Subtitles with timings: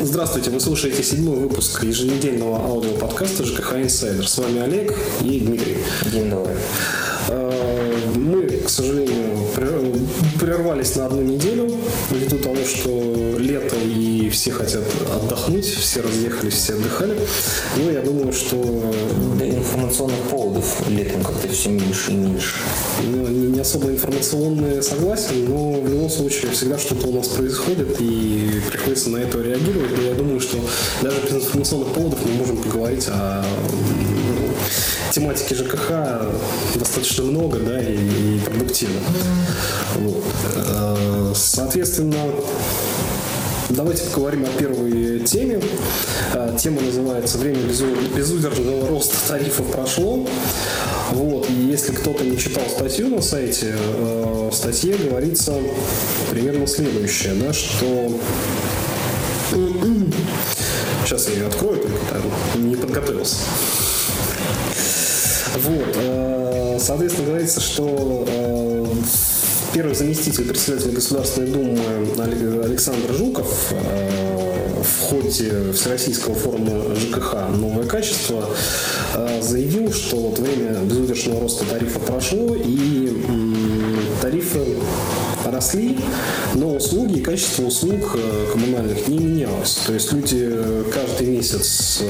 [0.00, 4.28] Здравствуйте, вы слушаете седьмой выпуск еженедельного аудиоподкаста ЖКХ Инсайдер.
[4.28, 5.78] С вами Олег и Дмитрий.
[6.12, 6.54] День добрый.
[7.28, 9.44] Э, мы, к сожалению,
[10.38, 11.70] прервались на одну неделю
[12.10, 14.84] ввиду того, что лето и все хотят
[15.14, 17.16] отдохнуть, все разъехались, все отдыхали.
[17.76, 18.92] Но я думаю, что...
[19.38, 22.54] Да информационных поводов летом как-то все меньше и меньше.
[23.04, 28.60] Ну, не особо информационные, согласен, но в любом случае всегда что-то у нас происходит и
[28.70, 29.96] приходится на это реагировать.
[29.96, 30.58] Но я думаю, что
[31.02, 33.44] даже без информационных поводов мы можем поговорить о
[35.12, 35.90] тематики ЖКХ
[36.74, 39.00] достаточно много, да, и, и продуктивно.
[39.96, 40.24] Вот.
[40.56, 42.16] Э, соответственно,
[43.70, 45.60] Давайте поговорим о первой теме.
[46.32, 47.58] Э, тема называется «Время
[48.16, 50.26] безудержного роста тарифов прошло».
[51.10, 51.50] Вот.
[51.50, 55.52] И если кто-то не читал статью на сайте, э, в статье говорится
[56.30, 58.10] примерно следующее, да, что
[61.04, 63.36] Сейчас я ее открою, только не подготовился.
[65.56, 65.96] Вот.
[65.96, 68.86] Э, соответственно, говорится, что э,
[69.72, 71.80] первый заместитель председателя Государственной Думы
[72.64, 78.48] Александр Жуков э, в ходе Всероссийского форума ЖКХ «Новое качество»
[79.40, 83.24] заявил, что вот время безудержного роста тарифа прошло, и
[84.22, 84.76] тарифы
[85.44, 85.98] росли,
[86.54, 88.16] но услуги и качество услуг
[88.52, 89.78] коммунальных не менялось.
[89.86, 90.48] То есть люди
[90.92, 92.02] каждый месяц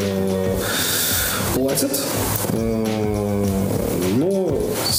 [1.55, 1.99] платят,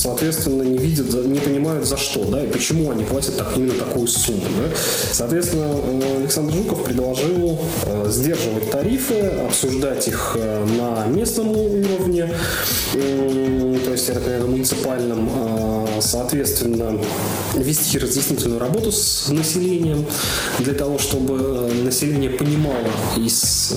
[0.10, 4.08] соответственно, не видят, не понимают за что, да, и почему они платят так, именно такую
[4.08, 4.42] сумму.
[4.58, 4.76] Да.
[5.12, 12.30] Соответственно, э, Александр Жуков предложил э, сдерживать тарифы, обсуждать их э, на местном уровне,
[12.92, 15.30] то есть, это так муниципальном,
[16.00, 17.00] соответственно,
[17.56, 20.06] вести разъяснительную работу с населением
[20.60, 22.88] для того, чтобы население понимало,
[23.18, 23.76] из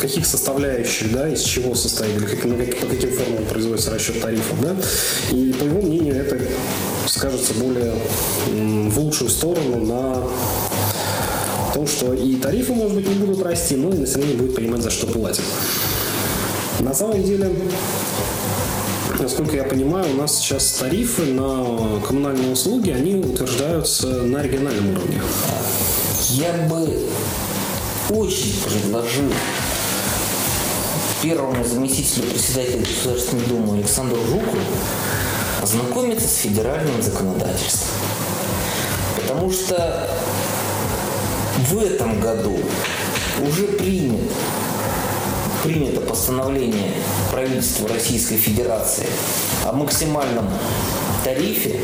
[0.00, 2.42] каких составляющих, да, из чего состоит, или как,
[2.80, 4.76] по каким формам производится расчет тарифов, да,
[5.30, 6.38] и по его мнению, это
[7.06, 7.94] скажется более
[8.46, 10.22] в лучшую сторону на
[11.74, 14.90] том, что и тарифы, может быть, не будут расти, но и население будет понимать, за
[14.90, 15.44] что платит.
[16.80, 17.50] На самом деле,
[19.18, 25.20] насколько я понимаю, у нас сейчас тарифы на коммунальные услуги, они утверждаются на региональном уровне.
[26.30, 26.98] Я бы
[28.10, 29.24] очень предложил
[31.22, 34.56] первому заместителю председателя Государственной Думы Александру Жуку
[35.68, 37.98] ознакомиться с федеральным законодательством.
[39.16, 40.08] Потому что
[41.58, 42.58] в этом году
[43.46, 44.30] уже принят,
[45.62, 46.92] принято постановление
[47.30, 49.06] правительства Российской Федерации
[49.66, 50.48] о максимальном
[51.22, 51.80] тарифе,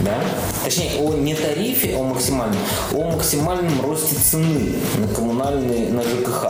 [0.00, 0.20] да,
[0.62, 2.60] точнее, о не тарифе, о максимальном,
[2.92, 6.46] о максимальном росте цены на коммунальные, на ЖКХ.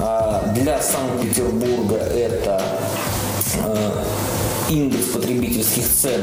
[0.00, 2.62] А для Санкт-Петербурга это
[3.64, 4.04] э,
[4.70, 6.20] индекс потребительских цен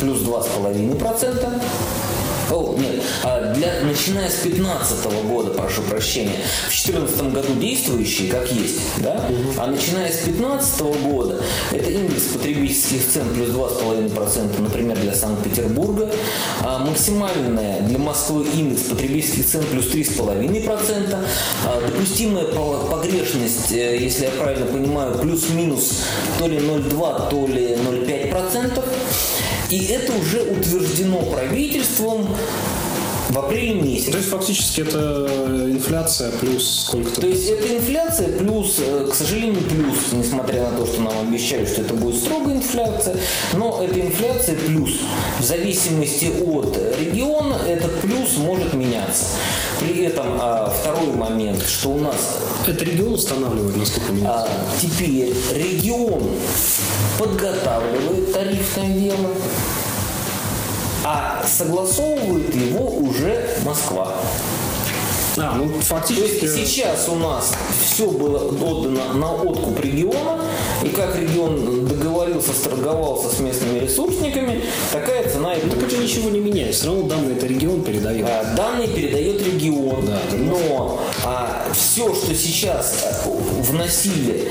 [0.00, 2.07] плюс 2,5%.
[2.50, 6.36] О, нет, а для, начиная с 2015 года, прошу прощения,
[6.68, 9.60] в 2014 году действующие, как есть, да, угу.
[9.60, 11.42] а начиная с 2015 года,
[11.72, 16.10] это индекс потребительских цен плюс 2,5%, например, для Санкт-Петербурга,
[16.60, 21.16] а максимальная для Москвы индекс потребительских цен плюс 3,5%,
[21.66, 26.02] а допустимая погрешность, э, если я правильно понимаю, плюс-минус
[26.38, 28.82] то ли 0,2, то ли 0,5%.
[29.70, 32.26] И это уже утверждено правительством
[33.28, 34.12] в апреле месяце.
[34.12, 35.28] То есть фактически это
[35.70, 37.20] инфляция плюс сколько-то?
[37.20, 41.66] То есть это инфляция плюс, э, к сожалению, плюс, несмотря на то, что нам обещали,
[41.66, 43.16] что это будет строгая инфляция,
[43.54, 44.92] но это инфляция плюс.
[45.38, 49.26] В зависимости от региона этот плюс может меняться.
[49.80, 52.38] При этом а, второй момент, что у нас...
[52.66, 54.46] Это регион устанавливает, насколько меняется?
[54.46, 56.22] А, теперь регион
[57.18, 59.30] подготавливает тарифное дело,
[61.04, 64.14] а согласовывает его уже Москва.
[65.40, 66.40] А, ну фактически...
[66.40, 70.40] То есть сейчас у нас все было отдано на откуп региона,
[70.82, 74.62] и как регион договорился, сторговался с местными ресурсниками,
[74.92, 78.26] такая цена и Так это ничего не меняет, все равно данные это регион передает.
[78.28, 83.30] А, данные передает регион, да, но а, все, что сейчас э,
[83.62, 84.48] вносили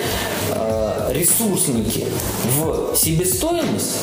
[0.51, 0.86] а,
[1.17, 2.05] ресурсники
[2.57, 3.97] в себестоимость,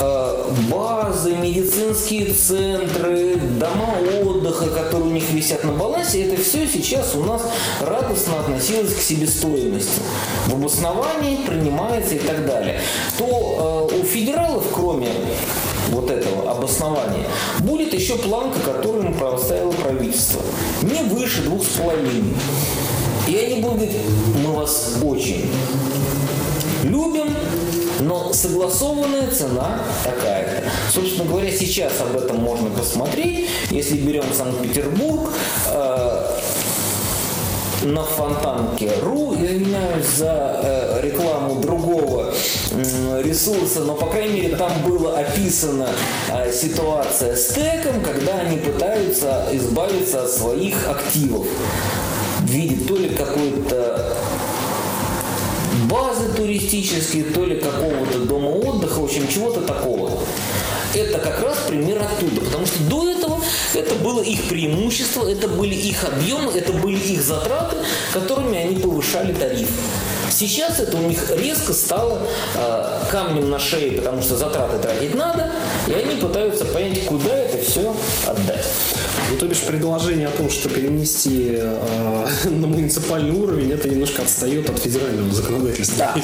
[0.00, 7.16] Э, базы, медицинские центры, дома отдыха, которые у них висят на балансе, это все сейчас
[7.16, 7.42] у нас
[7.80, 10.00] радостно относилось к себестоимости.
[10.46, 12.80] В обосновании принимается и так далее.
[13.18, 15.08] То э, у федералов, кроме
[15.88, 17.26] вот этого обоснования
[17.60, 20.42] будет еще планка, которую ему поставило правительство.
[20.82, 22.34] Не выше двух с половиной.
[23.28, 23.90] И они будут
[24.42, 25.50] мы вас очень
[26.84, 27.34] любим,
[28.00, 30.70] но согласованная цена такая-то.
[30.90, 33.48] Собственно говоря, сейчас об этом можно посмотреть.
[33.70, 35.30] Если берем Санкт-Петербург,
[35.66, 36.38] э,
[37.82, 42.32] на фонтанке ру, извиняюсь за э, рекламу другого
[42.72, 45.88] э, ресурса, но по крайней мере там была описана
[46.30, 51.46] э, ситуация с ТЭКом, когда они пытаются избавиться от своих активов
[52.48, 54.16] виде то ли какой-то
[55.88, 60.10] базы туристические, то ли какого-то дома отдыха, в общем, чего-то такого.
[60.94, 63.40] Это как раз пример оттуда, потому что до этого
[63.74, 67.76] это было их преимущество, это были их объемы, это были их затраты,
[68.12, 69.68] которыми они повышали тариф.
[70.38, 72.20] Сейчас это у них резко стало
[72.54, 75.50] э, камнем на шее, потому что затраты тратить надо,
[75.88, 77.92] и они пытаются понять, куда это все
[78.24, 78.64] отдать.
[79.30, 84.70] Ну, то бишь предложение о том, что перенести э, на муниципальный уровень, это немножко отстает
[84.70, 85.98] от федерального законодательства.
[85.98, 86.14] Да.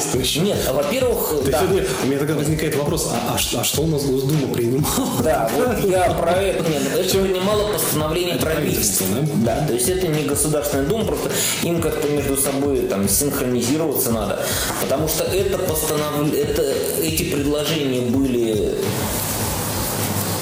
[0.41, 1.61] Нет, а, во-первых, да.
[1.61, 5.21] есть, у меня тогда возникает вопрос, а, а ш- а что у нас Госдума принимала?
[5.23, 9.05] Да, вот я про это, нет, это принимало постановление правительства.
[9.07, 9.55] правительство, да?
[9.61, 11.29] Да, то есть это не Государственная Дума, просто
[11.63, 14.39] им как-то между собой там синхронизироваться надо.
[14.81, 16.63] Потому что это постановление, это,
[17.01, 18.75] эти предложения были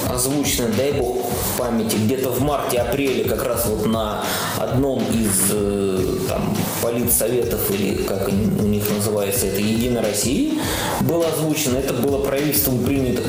[0.10, 1.26] озвучены, дай бог
[1.58, 4.24] памяти, где-то в марте-апреле как раз вот на
[4.58, 8.32] одном из э, там, политсоветов или как у
[8.66, 10.54] них называется, это Единая Россия,
[11.02, 11.78] было озвучено.
[11.78, 13.22] Это было правительством принято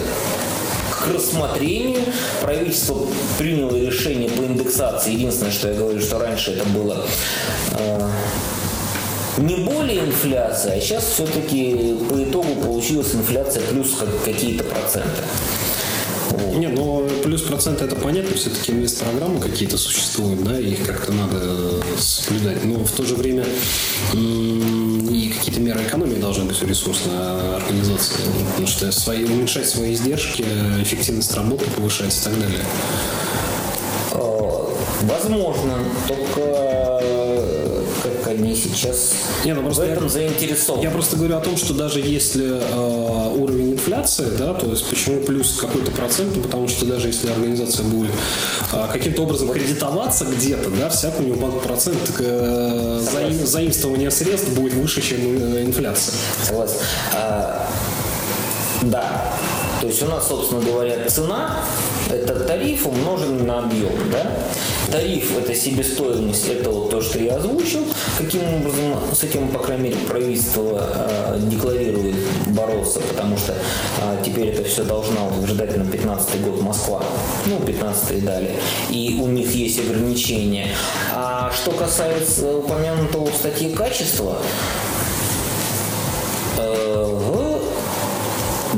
[0.90, 2.02] к рассмотрению.
[2.40, 2.98] Правительство
[3.38, 5.12] приняло решение по индексации.
[5.12, 7.04] Единственное, что я говорю, что раньше это было
[7.72, 8.10] э,
[9.38, 15.22] не более инфляция, а сейчас все-таки по итогу получилась инфляция плюс как- какие-то проценты.
[16.31, 16.56] Вот.
[16.56, 22.64] Не, но плюс проценты это понятно, все-таки программы какие-то существуют, да, их как-то надо соблюдать.
[22.64, 23.44] Но в то же время
[24.14, 28.14] и какие-то меры экономии должны быть у ресурсной организации,
[28.50, 30.44] потому что свои, уменьшать свои издержки,
[30.81, 32.60] эффективность работы повышать и так далее.
[34.12, 34.50] Э,
[35.02, 35.75] Возможно,
[36.08, 36.73] только
[38.34, 39.12] они сейчас
[39.44, 40.82] Не, ну в просто этом я- заинтересованы.
[40.82, 45.20] Я просто говорю о том, что даже если э, уровень инфляции, да, то есть почему
[45.22, 48.10] плюс какой-то процент, ну, потому что даже если организация будет
[48.72, 54.48] э, каким-то образом кредитоваться где-то, да, всяк у него банк процент э, заим- заимствования средств
[54.50, 56.14] будет выше, чем э, инфляция.
[56.42, 56.76] Согласен.
[57.14, 57.69] А,
[58.82, 59.32] да.
[59.81, 61.56] То есть у нас, собственно говоря, цена–
[62.10, 63.92] это тариф умноженный на объем.
[64.12, 64.30] Да?
[64.90, 67.84] Тариф– это себестоимость, это вот то, что я озвучил.
[68.18, 72.16] Каким образом с этим, по крайней мере, правительство а, декларирует
[72.48, 73.54] бороться, потому что
[74.02, 77.02] а, теперь это все должна утверждать на 15 год Москва,
[77.46, 78.56] ну, 15 и далее.
[78.90, 80.68] И у них есть ограничения.
[81.12, 84.38] А что касается упомянутого в статье качества,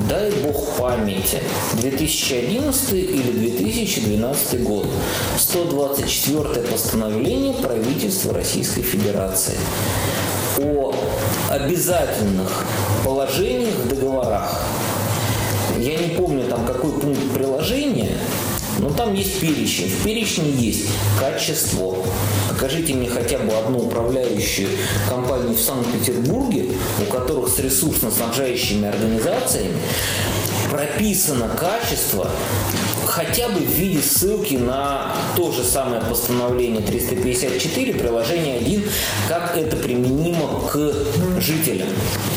[0.09, 1.41] дай бог памяти,
[1.75, 4.87] 2011 или 2012 год.
[5.39, 9.59] 124 постановление правительства Российской Федерации
[10.59, 10.95] о
[11.51, 12.65] обязательных
[13.05, 14.61] положениях в договорах.
[15.79, 18.17] Я не помню там какой пункт приложения,
[18.79, 19.89] но там есть перечень.
[19.89, 20.89] В перечне есть
[21.19, 21.97] качество.
[22.49, 24.69] Покажите мне хотя бы одну управляющую
[25.09, 26.67] компанию в Санкт-Петербурге,
[27.01, 29.81] у которых с ресурсно-снабжающими организациями
[30.71, 32.31] прописано качество
[33.07, 38.85] хотя бы в виде ссылки на то же самое постановление 354, приложение 1,
[39.29, 40.93] как это применимо к
[41.41, 41.89] жителям.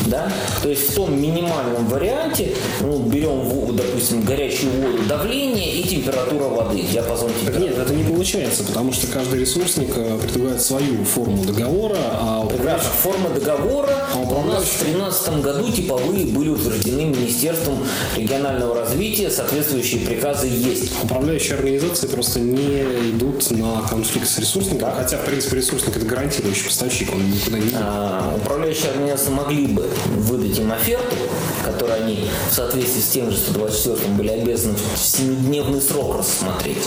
[0.06, 0.32] Да?
[0.62, 3.40] То есть в том минимальном варианте ну, берем,
[3.76, 7.68] допустим, горячую воду, давление и температура воды, диапазон температуры.
[7.68, 12.86] нет, это не получается, потому что каждый ресурсник э, предлагает свою форму договора, а управляющий
[13.02, 14.70] Форма договора А у нас управляющий?
[14.70, 17.78] в 2013 году типовые были утверждены Министерством
[18.16, 20.92] регионального развития, соответствующие приказы есть.
[21.02, 26.66] Управляющие организации просто не идут на конфликт с ресурсником, хотя, в принципе, ресурсник это гарантирующий
[26.66, 27.78] поставщик, он никуда не идет.
[27.80, 31.16] А, управляющие организации могли бы выдать им оферту,
[31.64, 36.84] которую они в соответствии с тем же 124 были обязаны в 7-дневный срок рассмотреть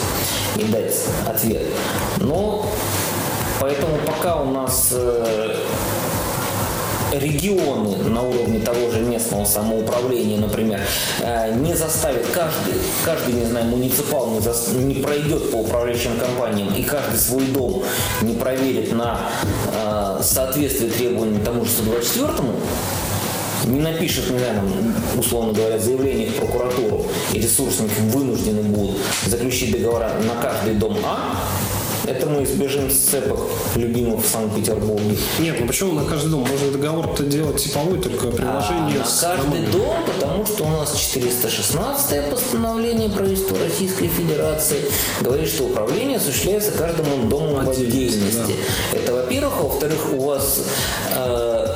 [0.58, 0.96] и дать
[1.28, 1.64] ответ.
[2.18, 2.66] Но
[3.60, 5.56] поэтому пока у нас э,
[7.14, 10.80] регионы на уровне того же местного самоуправления, например,
[11.22, 12.74] э, не заставят каждый,
[13.06, 17.84] каждый, не знаю, муниципал не, зас- не пройдет по управляющим компаниям и каждый свой дом
[18.22, 19.20] не проверит на
[19.72, 22.34] э, соответствие требованиям тому же 124
[23.66, 24.62] не напишет, не знаю,
[25.18, 31.38] условно говоря, заявление в прокуратуру, и ресурсники вынуждены будут заключить договора на каждый дом А,
[32.06, 33.40] это мы избежим сцепок
[33.76, 35.18] любимых в Санкт-Петербурге.
[35.40, 36.42] Нет, ну почему на каждый дом?
[36.42, 39.72] Можно договор-то делать типовой, только приложение а, с на каждый домами.
[39.72, 44.86] дом, потому что у нас 416 постановление правительства Российской Федерации
[45.22, 48.56] говорит, что управление осуществляется каждому дому в Отдельности, отдельности.
[48.94, 49.54] Это во-первых.
[49.60, 50.62] А во-вторых, у вас
[51.16, 51.73] э,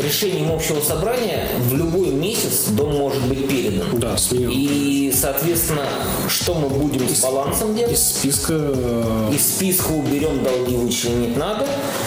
[0.00, 3.88] решением общего собрания в любой месяц дом может быть передан.
[3.98, 4.50] Да, сменен.
[4.52, 5.86] И, соответственно,
[6.28, 7.92] что мы будем с балансом делать?
[7.92, 8.54] Из списка...
[8.56, 11.66] э, Из списка уберем долги вычленить надо,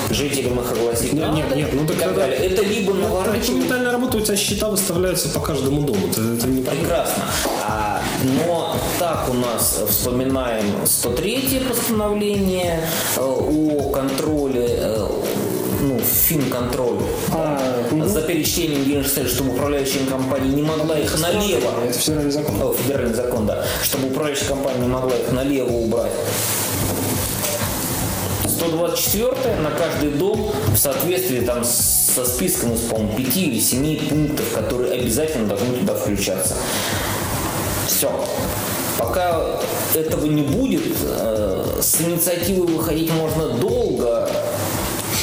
[0.10, 2.38] жителям их огласить Нет, надо нет, нет, ну и так так далее.
[2.38, 6.08] Это либо Это наворачивать документальная работа, у тебя счета выставляются по каждому дому.
[6.10, 6.62] Это, это не.
[6.62, 7.24] Прекрасно.
[7.68, 8.02] А,
[8.48, 15.08] но так у нас вспоминаем 103 постановление э, о контроле, э,
[15.82, 17.00] ну, финконтроль,
[17.32, 22.62] А, за перечислением денежных средств, чтобы управляющая компания не могла их налево, Это федеральный закон.
[22.62, 26.12] О, федеральный закон, да, чтобы управляющая компания не могла их налево убрать.
[28.46, 34.46] 124 на каждый дом в соответствии там со списком из, по-моему, 5 или 7 пунктов,
[34.54, 36.56] которые обязательно должны туда включаться.
[37.88, 38.12] Все.
[38.98, 39.42] Пока
[39.96, 44.30] этого не будет, э, с инициативой выходить можно долго,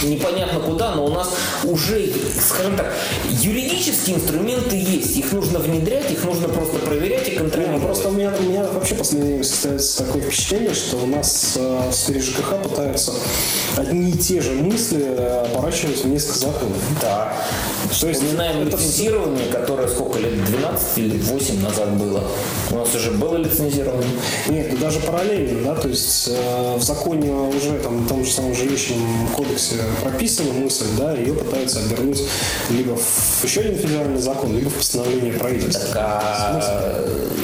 [0.07, 1.30] непонятно куда, но у нас
[1.64, 2.92] уже, скажем так,
[3.28, 5.16] юридические инструменты есть.
[5.16, 7.80] Их нужно внедрять, их нужно просто проверять и контролировать.
[7.80, 11.07] ну просто у меня, у меня вообще в последнее время состоится такое впечатление, что у
[11.07, 13.12] нас э, в сфере ЖКХ пытаются
[13.76, 16.78] одни и те же мысли э, оборачивать в несколько законов.
[17.00, 17.33] Да.
[17.99, 22.23] То есть Вспоминаем это лицензирование, которое сколько лет, 12 или 8 назад было.
[22.70, 24.09] У нас уже было лицензирование.
[24.49, 28.30] Нет, ну даже параллельно, да, то есть э, в законе уже там, в том же
[28.30, 32.23] самом жилищном кодексе прописана мысль, да, ее пытаются обернуть
[32.70, 35.88] либо в еще один федеральный закон, либо в постановление правительства.
[35.92, 37.00] Так, а,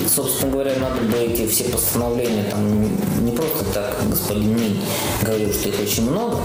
[0.08, 4.80] собственно говоря, надо бы эти все постановления, там, не просто так господин Минь
[5.22, 6.38] говорил, что их очень много.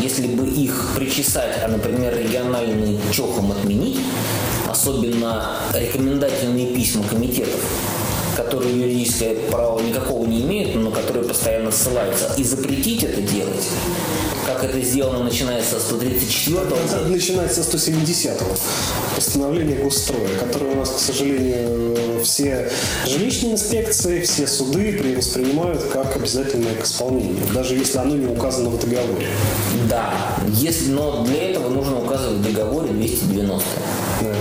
[0.00, 2.98] Если бы их причесать, а, например, региональный
[3.38, 3.98] чохом отменить,
[4.68, 7.60] особенно рекомендательные письма комитетов,
[8.36, 13.68] которые юридическое право никакого не имеют, но которые постоянно ссылаются, и запретить это делать,
[14.46, 18.56] как это сделано начиная со 134 Надо начинать со 170-го
[19.14, 22.70] постановления Госстроя, которое у нас, к сожалению, все
[23.06, 28.70] жилищные инспекции, все суды при- воспринимают как обязательное к исполнению, даже если оно не указано
[28.70, 29.26] в договоре.
[29.88, 30.12] Да,
[30.48, 33.64] если, но для этого нужно указывать в договоре 290.
[34.22, 34.34] Да.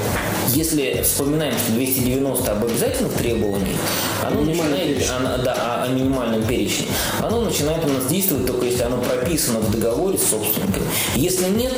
[0.54, 3.78] Если вспоминаем, что 290 об обязательных требованиях,
[4.26, 6.88] оно начинает, оно- да, о, о минимальном перечне,
[7.22, 10.84] оно начинает у нас действовать только если оно прописано в договоре с собственником.
[11.16, 11.74] Если нет,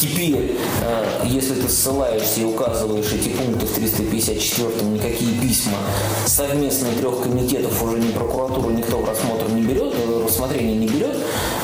[0.00, 5.78] теперь, э, если ты ссылаешься и указываешь эти пункты в 354 никакие письма
[6.26, 11.16] совместные трех комитетов уже ни прокуратуру никто в рассмотр не берет, э, рассмотрение не берет,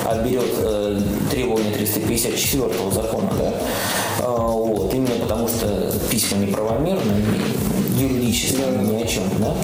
[0.05, 1.01] а берет э,
[1.31, 3.55] требования 354 закона, да,
[4.19, 7.23] Э, вот, именно потому что письма неправомерны,
[7.97, 9.55] юридически ни о чем, да.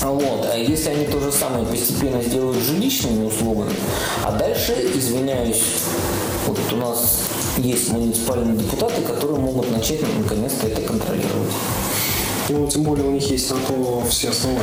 [0.00, 0.48] А Вот.
[0.52, 3.74] А если они то же самое постепенно сделают жилищными услугами,
[4.24, 5.62] а дальше, извиняюсь,
[6.46, 7.18] вот у нас
[7.58, 11.52] есть муниципальные депутаты, которые могут начать наконец-то это контролировать.
[12.50, 14.62] Ну, тем более у них есть на то все основания.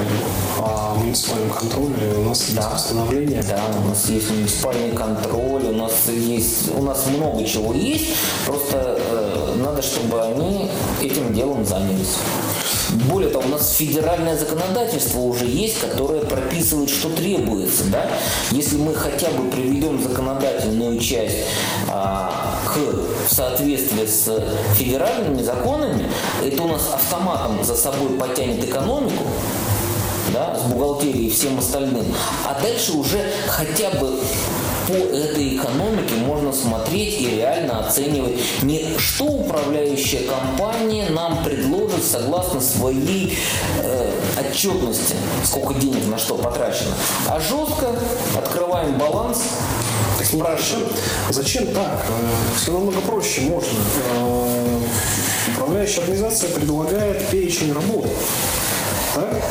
[0.57, 2.69] А муниципальном контроле у нас есть Да.
[2.69, 3.43] постановление.
[3.43, 8.07] Да, у нас есть муниципальный контроль, у нас есть, у нас много чего есть,
[8.45, 10.71] просто э, надо, чтобы они
[11.03, 12.15] этим делом занялись.
[13.09, 17.85] Более того, у нас федеральное законодательство уже есть, которое прописывает, что требуется.
[17.85, 18.09] Да?
[18.51, 21.37] Если мы хотя бы приведем законодательную часть
[21.87, 24.31] а, к в соответствии с
[24.75, 26.09] федеральными законами,
[26.43, 29.23] это у нас автоматом за собой потянет экономику,
[30.31, 32.05] да, с бухгалтерией и всем остальным.
[32.45, 34.19] А дальше уже хотя бы
[34.87, 42.61] по этой экономике можно смотреть и реально оценивать не что управляющая компания нам предложит согласно
[42.61, 43.37] своей
[43.81, 46.93] э, отчетности, сколько денег на что потрачено,
[47.27, 47.95] а жестко
[48.37, 49.43] открываем баланс,
[50.23, 50.87] спрашиваем.
[51.29, 52.05] Зачем так?
[52.07, 53.79] Э, Все намного проще можно.
[54.15, 54.79] Э,
[55.55, 58.07] Управляющая организация предлагает перечень работ.
[59.13, 59.41] Так?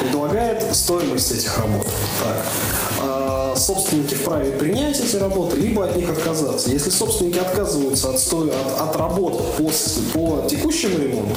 [0.00, 1.86] Предлагает стоимость этих работ.
[2.22, 2.46] Так.
[3.00, 6.70] А собственники вправе принять эти работы, либо от них отказаться.
[6.70, 8.42] Если собственники отказываются от, сто...
[8.42, 9.70] от, от работ по,
[10.12, 11.34] по текущему ремонту,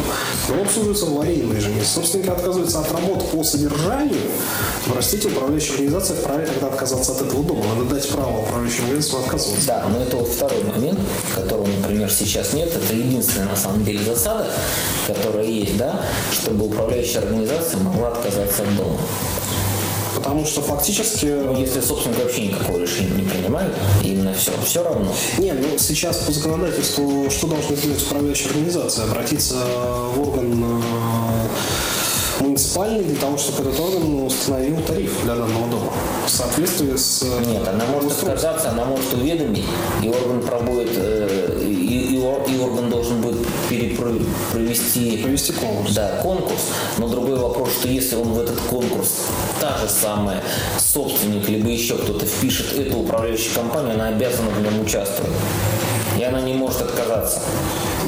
[0.48, 1.80] то обслуживается в аварийном режиме.
[1.80, 4.22] Если собственники отказываются от работ по содержанию,
[4.86, 7.63] простите, управляющая организация вправе тогда отказаться от этого дома.
[7.75, 9.68] Надо дать право управляющей организации отказываться.
[9.68, 11.00] Да, но это вот второй момент,
[11.36, 12.72] которого, например, сейчас нет.
[12.75, 14.48] Это единственная, на самом деле, засада,
[15.08, 16.01] которая есть, да,
[16.32, 18.98] чтобы управляющая организация могла отказаться от дома.
[20.15, 21.25] Потому что фактически...
[21.25, 25.12] Ну, Если собственник вообще никакого решения не принимает, именно все, все равно.
[25.38, 29.05] Не, ну сейчас по законодательству что должна сделать управляющая организация?
[29.05, 29.55] Обратиться
[30.15, 35.91] в орган э, муниципальный для того, чтобы этот орган установил тариф для данного дома
[36.25, 37.24] в соответствии с...
[37.24, 39.65] э, Нет, она может отказаться, она может уведомить,
[40.03, 45.93] и орган пробует, э, и, и ор- и орган должен будет перепро- провести Провести конкурс.
[45.93, 46.61] Да, конкурс.
[46.97, 49.09] Но другой вопрос, что если он в этот конкурс
[49.59, 50.43] та же самая
[50.79, 55.31] собственник, либо еще кто-то впишет эту управляющую компанию, она обязана в нем участвовать.
[56.19, 57.39] И она не может отказаться.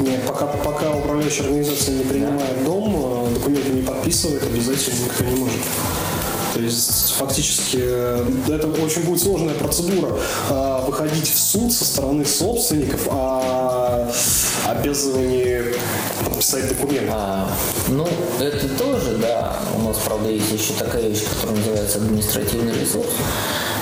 [0.00, 5.36] Нет, пока, пока управляющая организация не принимает дом, э, документы не подписывает, обязательно никто не
[5.40, 5.60] может.
[6.52, 10.10] То есть фактически э, это очень будет сложная процедура
[10.50, 13.63] э, выходить в суд со стороны собственников о
[14.66, 15.74] обязывании
[16.24, 17.10] подписать документы.
[17.12, 17.48] А,
[17.88, 18.06] ну,
[18.40, 19.56] это тоже, да.
[19.76, 23.08] У нас, правда, есть еще такая вещь, которая называется административный ресурс.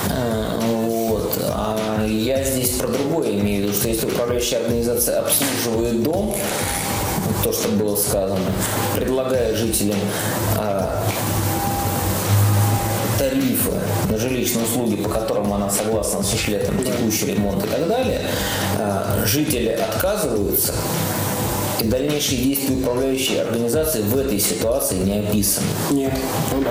[0.09, 1.37] Э, Вот.
[1.41, 6.35] А я здесь про другое имею в виду, что если управляющая организация обслуживает дом,
[7.43, 8.39] то, что было сказано,
[8.95, 9.99] предлагая жителям
[10.57, 11.02] а,
[13.23, 13.71] тарифы
[14.09, 18.21] на жилищные услуги, по которым она согласна осуществлять там, текущий ремонт и так далее,
[18.77, 20.73] а, жители отказываются,
[21.81, 25.67] и дальнейшие действия управляющей организации в этой ситуации не описаны.
[25.91, 26.13] Нет,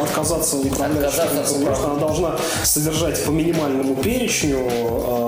[0.02, 5.21] отказаться от управляющей Отказаться от организации, что она должна содержать по минимальному перечню э,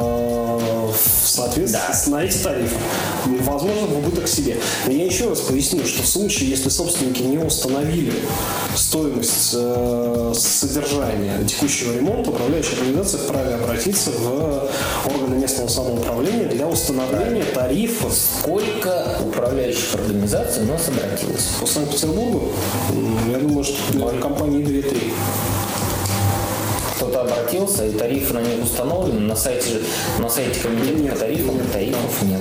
[1.44, 2.16] в соответствии Да.
[2.16, 2.76] на эти тарифы.
[3.42, 4.56] Возможно, в убыток себе.
[4.86, 8.12] Но я еще раз поясню, что в случае, если собственники не установили
[8.76, 14.68] стоимость э, содержания текущего ремонта, управляющая организация вправе обратиться в
[15.06, 21.44] органы местного самоуправления для установления тарифа Сколько управляющих организаций у нас обратилось?
[21.60, 22.52] по Санкт-Петербургу.
[23.30, 23.76] Я думаю, что
[24.20, 25.12] компании 2-3.
[26.96, 29.20] Кто-то обратился, и тарифы на них установлены.
[29.20, 29.80] На сайте,
[30.18, 32.40] на сайте комитета по тарифам тарифов нет.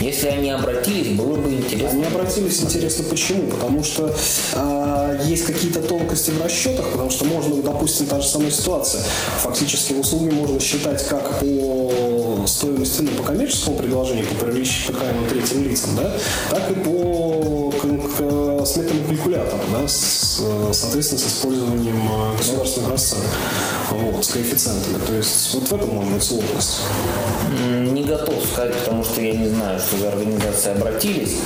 [0.00, 1.90] Если они обратились, было бы интересно.
[1.90, 3.48] Они обратились, интересно, почему?
[3.50, 4.14] Потому что
[4.52, 9.02] э, есть какие-то тонкости в расчетах, потому что можно, допустим, та же самая ситуация.
[9.42, 15.90] Фактически услуги можно считать как по стоимости, ну, по коммерческому предложению, по привлекаемым третьим лицам,
[15.96, 16.12] да,
[16.50, 17.72] так и по
[18.16, 23.26] к сметному калькулятору, да, с, соответственно, с использованием э, государственных расценок,
[23.90, 24.98] вот, с коэффициентами.
[25.06, 26.80] То есть вот в этом может быть сложность.
[27.90, 31.36] Не готов сказать, потому что я не знаю, за организации обратились.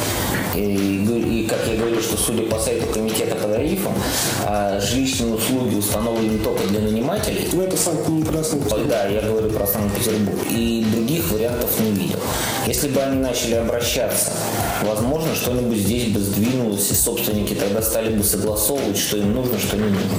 [0.54, 3.92] И, и, как я говорю, что судя по сайту комитета по тарифам,
[4.46, 7.48] а, жилищные услуги установлены только для нанимателей.
[7.52, 8.88] Ну, это Санкт-Петербург.
[8.88, 10.38] Да, я говорю про Санкт-Петербург.
[10.50, 12.18] И других вариантов не видел.
[12.66, 14.32] Если бы они начали обращаться,
[14.82, 19.76] возможно, что-нибудь здесь бы сдвинулось, и собственники тогда стали бы согласовывать, что им нужно, что
[19.76, 20.18] не нужно.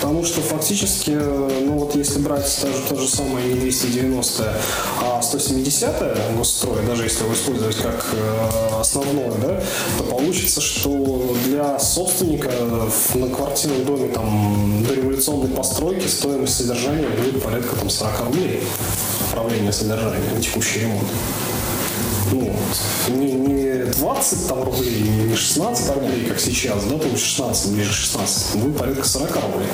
[0.00, 4.54] Потому что фактически, ну вот если брать та же, то же самое не 290,
[5.02, 9.62] а 170 госстрой, даже если его использовать как э, основное, да,
[9.98, 12.50] то получится, что для собственника
[13.14, 18.62] на квартирном доме там до революционной постройки стоимость содержания будет порядка там 40 рублей.
[19.30, 21.08] Управление содержанием, текущий ремонт.
[22.32, 22.52] Ну,
[23.16, 27.92] не, не 20 там рублей, не не 16 рублей, как сейчас, да, там 16, ближе
[27.92, 29.68] 16, будет порядка 40 рублей.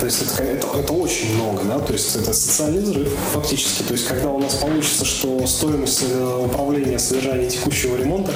[0.00, 3.82] То есть это, это, это очень много, да, то есть это социальный взрыв фактически.
[3.82, 8.32] То есть когда у нас получится, что стоимость э, управления содержания текущего ремонта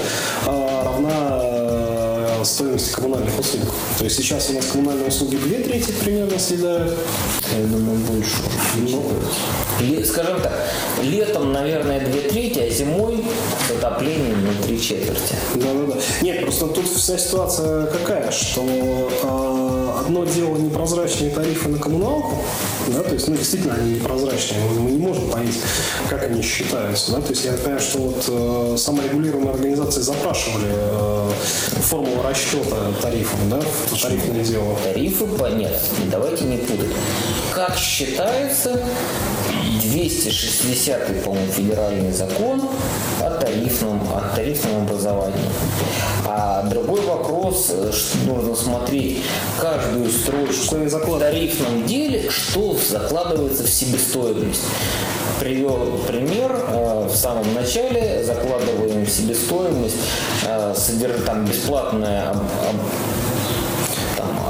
[0.47, 1.92] э, равна
[2.45, 3.69] стоимости коммунальных услуг.
[3.99, 6.99] То есть сейчас у нас коммунальные услуги две трети примерно съедают.
[7.57, 8.37] Я думаю, больше.
[8.77, 9.03] Ну,
[10.05, 10.53] Скажем так,
[11.03, 13.25] летом, наверное, две трети, а зимой
[13.67, 15.35] с отоплением на три четверти.
[15.55, 16.01] Да, да, да.
[16.21, 18.63] Нет, просто тут вся ситуация какая, что
[19.23, 22.45] э, одно дело непрозрачные тарифы на коммуналку,
[22.89, 25.55] да, то есть, ну, действительно, они непрозрачные, мы, не можем понять,
[26.09, 31.31] как они считаются, да, то есть я понимаю, что вот э, саморегулируемые организации запрашивали э,
[31.83, 33.61] формулу расчета тарифов, да,
[34.01, 34.77] тарифное дело.
[34.85, 36.91] Тарифы, нет, давайте не путать.
[37.55, 38.81] Как считается
[39.93, 42.63] 260 по-моему, федеральный закон
[43.21, 45.51] о тарифном, о тарифном образовании.
[46.27, 49.19] А другой вопрос, э, что нужно смотреть
[49.61, 54.63] каждую строчку в тарифном деле, что закладывается в себестоимость.
[55.39, 59.97] Привел пример, э, в самом начале закладываем в себестоимость,
[60.47, 60.75] э,
[61.27, 62.35] там бесплатная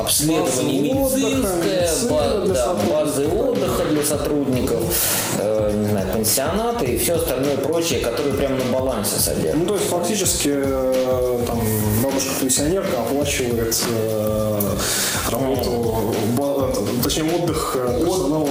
[0.02, 2.90] обследование Базы отдыха, медицинское, медицина ба- для да, сотрудников.
[2.92, 4.82] базы отдыха для сотрудников,
[5.38, 9.56] э, не знаю, пансионаты и все остальное прочее, которые прямо на балансе содержат.
[9.56, 11.60] Ну, то есть фактически э, там
[12.02, 14.60] бабушка-пенсионерка оплачивает э,
[15.30, 18.48] работу, ба- точнее отдых э, персонала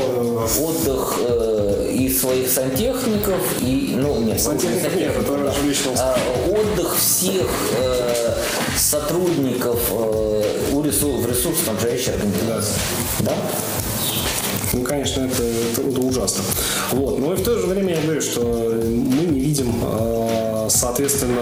[0.59, 5.51] Отдых э, и своих сантехников, и, ну, нет, Сантехников нет, это да.
[5.51, 6.17] жилищного А,
[6.49, 8.33] отдых всех э,
[8.77, 10.30] сотрудников э,
[10.81, 12.73] у ресурс, в ресурсоснабжающей организации.
[13.19, 13.33] Да?
[14.73, 16.43] Ну, конечно, это, это- это ужасно.
[16.91, 17.19] Вот.
[17.19, 21.37] Но и в то же время я говорю, что мы не видим, э, соответственно,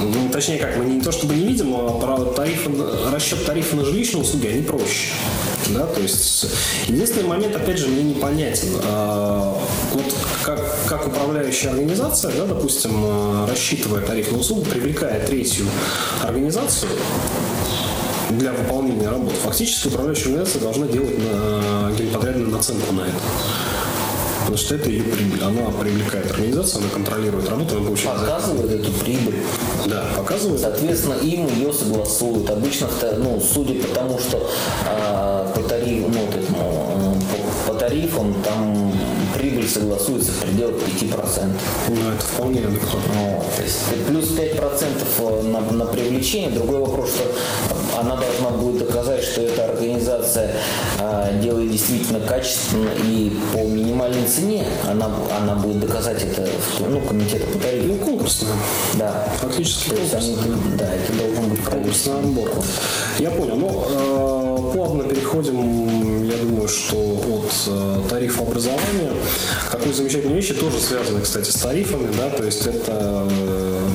[0.00, 3.76] ну, точнее как, мы не то чтобы не видим, а про тарифы, на- расчет тарифа
[3.76, 5.08] на жилищные услуги, они проще.
[5.68, 6.46] Да, то есть
[6.88, 8.68] единственный момент, опять же, мне непонятен.
[8.84, 9.56] А,
[9.92, 10.04] Вот
[10.42, 15.66] как, как управляющая организация, да, допустим, э, рассчитывая тариф на услугу, привлекая третью
[16.22, 16.90] организацию,
[18.30, 19.32] для выполнения работ.
[19.42, 23.20] Фактически управляющая организация должна делать на генподрядную наценку на это.
[24.40, 25.42] Потому что это ее прибыль.
[25.42, 28.20] Она привлекает организацию, она контролирует работу, она получает.
[28.20, 29.36] Показывает эту прибыль.
[29.86, 30.60] Да, показывает.
[30.60, 32.50] Соответственно, им ее согласуют.
[32.50, 34.50] Обычно, ну, судя по тому, что
[34.86, 38.92] а, по, тарифу, ну, вот этому, э, по, по тарифам там
[39.44, 41.50] прибыль согласуется в пределах 5%.
[41.88, 43.14] Ну, это вполне адекватно.
[43.14, 46.50] Вот, то есть плюс 5% на, на привлечение.
[46.50, 50.52] Другой вопрос, что она должна будет доказать, что эта организация
[50.98, 54.66] а, делает действительно качественно и по минимальной цене.
[54.88, 56.48] Она, она будет доказать это
[56.88, 57.88] ну, комитету по тарифу.
[57.88, 58.52] Ну, конкурсная.
[58.94, 59.28] Да.
[59.42, 60.36] Фактически они,
[60.78, 62.50] да, это должен быть Конкурсный отбор.
[63.18, 63.56] Я понял.
[63.56, 69.12] Ну, э, плавно переходим, я думаю, что от э, тарифа образования.
[69.66, 73.88] К такой замечательной вещи, тоже связанной, кстати, с тарифами, да, то есть это э,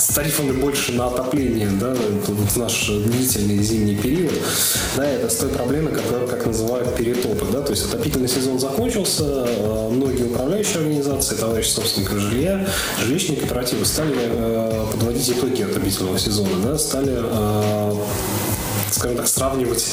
[0.00, 4.32] с тарифами больше на отопление, да, в наш длительный зимний период,
[4.96, 9.24] да, это с той проблемой, которую, как называют, перетопы, да, то есть отопительный сезон закончился,
[9.24, 12.66] э, многие управляющие организации, товарищи собственников жилья,
[13.00, 17.94] жилищные кооперативы стали э, подводить итоги отопительного сезона, да, стали э,
[18.90, 19.86] скажем так, сравнивать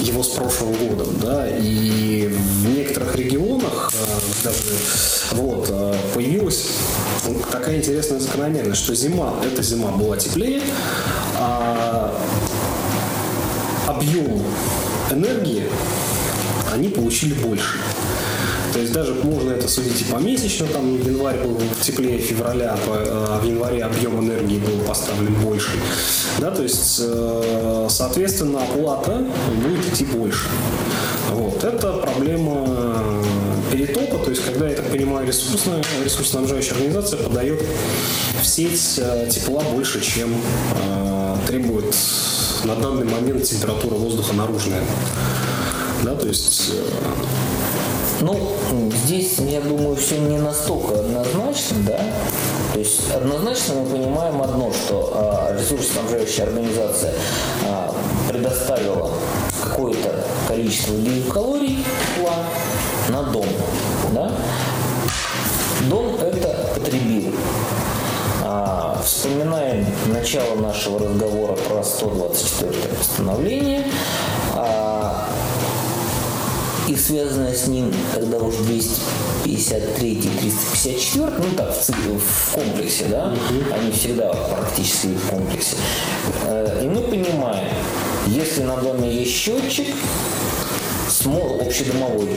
[0.00, 4.58] его с прошлым годом, да, и в некоторых регионах э, даже
[5.32, 6.70] вот э, появилась
[7.50, 10.62] такая интересная закономерность, что зима, эта зима была теплее,
[11.36, 12.14] а
[13.86, 14.42] объем
[15.10, 15.68] энергии
[16.72, 17.78] они получили больше.
[18.72, 23.44] То есть даже можно это судить и помесячно, там январь был теплее февраля, а в
[23.44, 25.70] январе объем энергии был поставлен больше.
[26.38, 29.24] Да, то есть, э, соответственно, оплата
[29.62, 30.48] будет идти больше.
[31.32, 31.62] Вот.
[31.64, 32.92] Это проблема
[33.70, 37.62] перетопа, то есть когда, я так понимаю, ресурсная, ресурсоснабжающая организация подает
[38.40, 41.94] в сеть э, тепла больше, чем э, требует
[42.64, 44.82] на данный момент температура воздуха наружная.
[46.02, 47.41] Да, то есть э,
[48.22, 48.38] Ну,
[49.04, 52.00] здесь, я думаю, все не настолько однозначно, да.
[52.72, 57.14] То есть однозначно мы понимаем одно, что а, ресурсоснабжающая организация
[57.66, 57.92] а,
[58.28, 59.10] предоставила
[59.60, 61.84] какое-то количество гигакалорий
[63.08, 63.46] на дом,
[64.14, 64.30] да.
[65.90, 67.34] Дом это потребил.
[68.44, 73.84] А, Вспоминаем начало нашего разговора про 124 постановление.
[74.54, 74.81] А,
[76.92, 83.34] и связанное с ним, когда уж 253 354, ну так, в, в комплексе, да,
[83.72, 85.76] они всегда практически в комплексе.
[86.44, 87.68] Э, И мы понимаем,
[88.26, 89.86] если на доме есть счетчик,
[91.60, 92.28] общедомовой,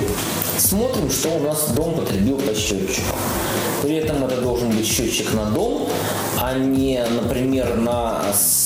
[0.58, 3.15] смотрим, что у нас дом потребил по счетчику.
[3.82, 5.89] При этом это должен быть счетчик на дом,
[6.39, 8.24] а не, например, на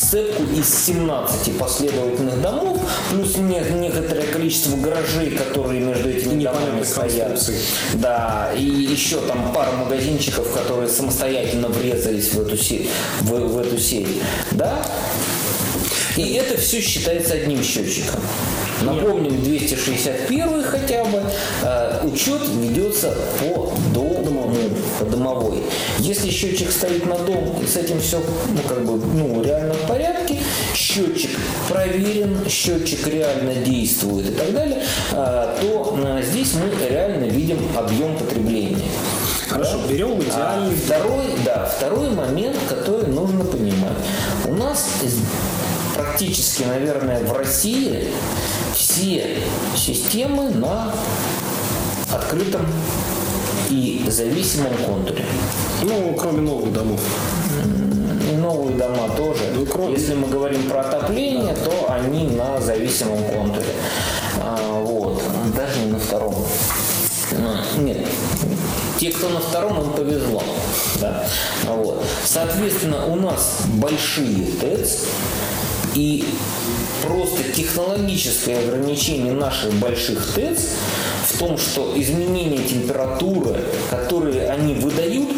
[0.10, 2.80] сцепку из 17 последовательных домов,
[3.12, 7.40] плюс некоторое количество гаражей, которые между этими домами стоят.
[7.94, 12.90] Да, и еще там пара магазинчиков, которые самостоятельно врезались в эту, сеть,
[13.22, 14.08] в, в эту сеть.
[14.52, 14.84] Да?
[16.18, 18.20] И это все считается одним счетчиком.
[18.84, 21.22] Напомним, 261 хотя бы,
[21.64, 24.54] э, учет ведется по дому,
[25.00, 25.64] по домовой.
[26.00, 29.88] Если счетчик стоит на дом и с этим все ну, как бы, ну, реально в
[29.88, 30.40] порядке,
[30.74, 31.32] счетчик
[31.68, 38.18] проверен, счетчик реально действует и так далее, э, то э, здесь мы реально видим объем
[38.18, 38.78] потребления.
[39.50, 39.94] Хорошо, да?
[39.94, 40.74] берем идеальный.
[40.74, 43.98] А второй, да, второй момент, который нужно понимать.
[44.46, 44.88] У нас
[45.96, 48.08] практически, наверное, в России
[48.90, 49.38] все
[49.76, 50.92] системы на
[52.12, 52.66] открытом
[53.70, 55.26] и зависимом контуре.
[55.84, 57.00] Ну, кроме новых домов.
[58.32, 59.52] И новые дома тоже.
[59.56, 59.94] Ну, кроме...
[59.94, 61.66] Если мы говорим про отопление, да.
[61.66, 63.74] то они на зависимом контуре.
[64.42, 65.22] А, вот.
[65.56, 66.36] Даже не на втором.
[67.34, 68.08] А, нет,
[69.00, 70.44] те, кто на втором, им повезло.
[71.00, 71.28] Да?
[71.68, 72.04] Вот.
[72.26, 75.06] Соответственно, у нас большие ТЭЦ,
[75.94, 76.26] и
[77.02, 80.76] просто технологическое ограничение наших больших ТЭЦ
[81.28, 85.30] в том, что изменение температуры, которые они выдают,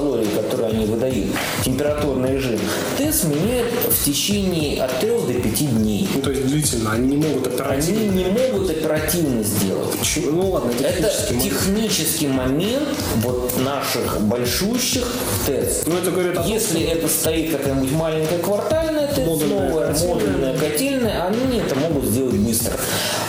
[0.00, 1.28] гигакалории, которые они выдают,
[1.64, 2.58] температурный режим,
[2.98, 6.08] ТЭС меняет в течение от 3 до 5 дней.
[6.14, 8.00] Ну, то есть длительно, они не могут оперативно.
[8.00, 9.98] Они не могут оперативно сделать.
[9.98, 10.30] Почему?
[10.30, 15.06] Ну ладно, это технический момент вот наших большущих
[15.46, 15.82] ТЭС.
[15.86, 20.14] Ну, это говорит Если это стоит какая-нибудь маленькая квартальная ТЭС, модульная, новая котельная.
[20.14, 22.74] модульная котельная, они это могут сделать быстро.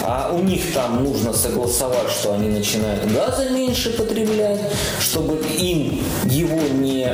[0.03, 4.59] А у них там нужно согласовать, что они начинают газа меньше потреблять,
[4.99, 7.07] чтобы им его не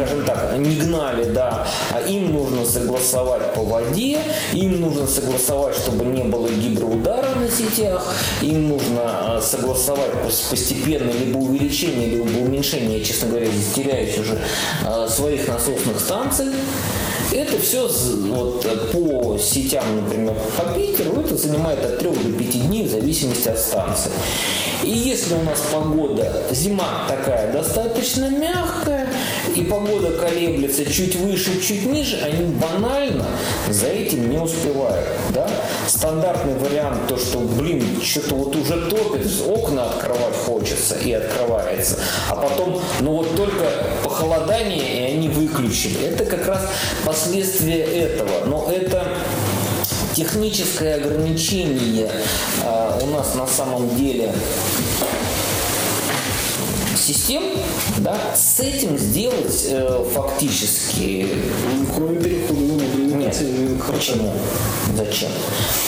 [0.00, 4.18] скажем так, не гнали, да, а им нужно согласовать по воде,
[4.52, 10.12] им нужно согласовать, чтобы не было гидроудара на сетях, им нужно а, согласовать
[10.50, 14.38] постепенно либо увеличение, либо уменьшение, я, честно говоря, здесь теряюсь уже,
[14.84, 16.46] а, своих насосных станций.
[17.32, 22.88] Это все вот, по сетям, например, по Питеру, это занимает от 3 до 5 дней
[22.88, 24.10] в зависимости от станции.
[24.82, 29.06] И если у нас погода, зима такая достаточно мягкая,
[29.54, 33.26] и погода колеблется чуть выше, чуть ниже, они банально
[33.68, 35.08] за этим не успевают.
[35.30, 35.48] Да?
[35.86, 41.96] Стандартный вариант, то, что, блин, что-то вот уже топит, окна открывать хочется и открывается,
[42.28, 43.64] а потом, ну вот только
[44.02, 46.06] похолодание, и они выключили.
[46.06, 46.68] Это как раз
[47.20, 48.46] последствия этого.
[48.46, 49.04] Но это
[50.14, 52.10] техническое ограничение
[52.62, 54.32] э, у нас на самом деле
[56.96, 57.42] систем,
[57.98, 61.28] да, с этим сделать э, фактически...
[61.94, 63.36] Кроме перехода на Нет.
[63.86, 64.32] Почему?
[64.96, 65.30] Зачем?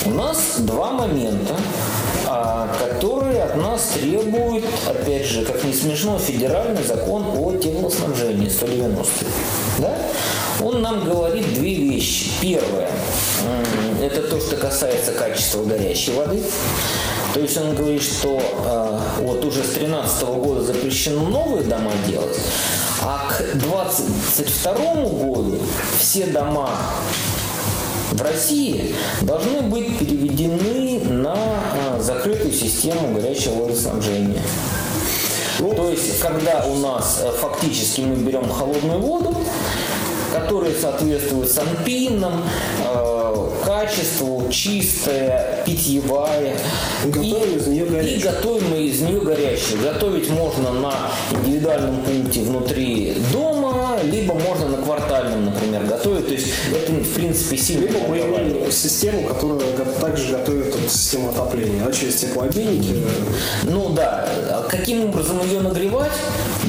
[0.05, 1.57] У нас два момента,
[2.27, 9.07] а, которые от нас требуют, опять же, как не смешно, федеральный закон о теплоснабжении 190.
[9.79, 9.97] Да?
[10.61, 12.31] Он нам говорит две вещи.
[12.41, 12.91] Первое–
[14.03, 16.43] это то, что касается качества горячей воды.
[17.35, 22.39] То есть он говорит, что э, вот уже с 2013 года запрещено новые дома делать,
[23.01, 25.59] а к 2022 году
[25.99, 26.71] все дома
[28.11, 34.43] в России должны быть переведены на э, закрытую систему горячего водоснабжения.
[35.71, 39.37] То есть, когда у нас э, фактически мы берем холодную воду,
[40.33, 42.43] которые соответствуют санпинам,
[42.85, 43.23] э,
[43.65, 46.57] качеству, чистая, питьевая.
[47.05, 48.17] Готовим и, из нее горячую.
[48.17, 49.83] И готовим мы из нее горячую.
[49.83, 50.95] Готовить можно на
[51.31, 56.27] индивидуальном пункте внутри дома, либо можно на квартальном, например, готовить.
[56.27, 59.61] То есть это, в принципе, сильно Либо мы систему, которая
[60.01, 62.97] также готовит систему отопления, а через теплообменники.
[63.65, 64.29] Ну да.
[64.51, 66.13] А каким образом ее нагревать?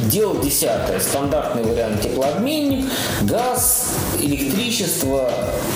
[0.09, 0.99] Дело десятое.
[0.99, 2.85] Стандартный вариант теплообменник,
[3.21, 5.29] газ, электричество,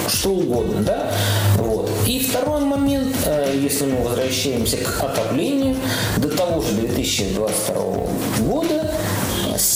[0.07, 1.11] что угодно, да?
[1.57, 1.89] Вот.
[2.05, 5.75] И второй момент, э, если мы возвращаемся к отоплению,
[6.17, 7.75] до того же 2022
[8.41, 8.76] года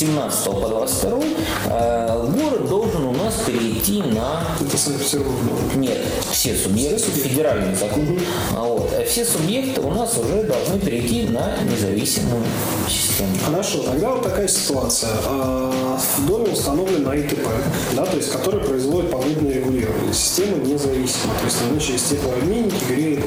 [0.02, 1.20] 17 по 22
[1.68, 4.42] э, город должен у нас перейти перейти на...
[4.60, 5.76] Это Санкт-Петербург.
[5.76, 6.00] Нет,
[6.41, 7.30] все субъекты, все субъекты.
[7.30, 8.01] федеральный закон.
[8.01, 8.19] Угу.
[8.56, 12.43] А вот, а все субъекты у нас уже должны перейти на независимую
[12.89, 13.30] систему.
[13.45, 15.12] Хорошо, тогда вот такая ситуация.
[15.27, 17.47] А, в доме установлен АИТП,
[17.93, 20.13] да, то есть который производит погодное регулирование.
[20.13, 21.34] Система независима.
[21.41, 23.23] То есть она через теплообменники греет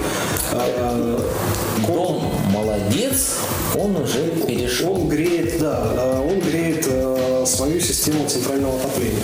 [0.52, 1.20] а,
[1.86, 3.36] Дом молодец,
[3.76, 4.92] он уже перешел.
[4.92, 6.84] Он греет, да, он греет
[7.46, 9.22] свою систему центрального отопления.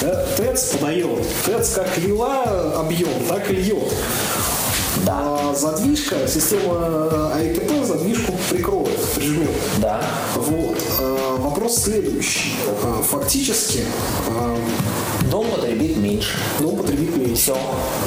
[0.00, 1.26] Да, ТЭЦ подает.
[1.46, 3.92] ТЭЦ как лила объем, так и льет.
[5.04, 5.18] Да.
[5.22, 9.50] А задвижка, система АИТП задвижку прикроет, прижмет.
[9.78, 10.02] Да.
[10.36, 10.78] Вот.
[11.00, 12.54] А, вопрос следующий.
[12.82, 13.80] А, фактически...
[14.28, 14.56] А,
[15.30, 16.38] Дом потребит меньше.
[16.58, 17.42] Дом потребит меньше.
[17.42, 17.56] Все.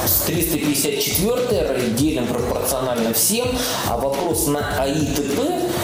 [0.05, 3.47] С 354 делим пропорционально всем,
[3.87, 5.39] а вопрос на АИТП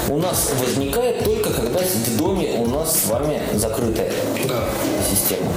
[0.10, 4.12] у нас возникает только когда в доме у нас с вами закрытая
[4.48, 4.65] да.
[5.10, 5.50] система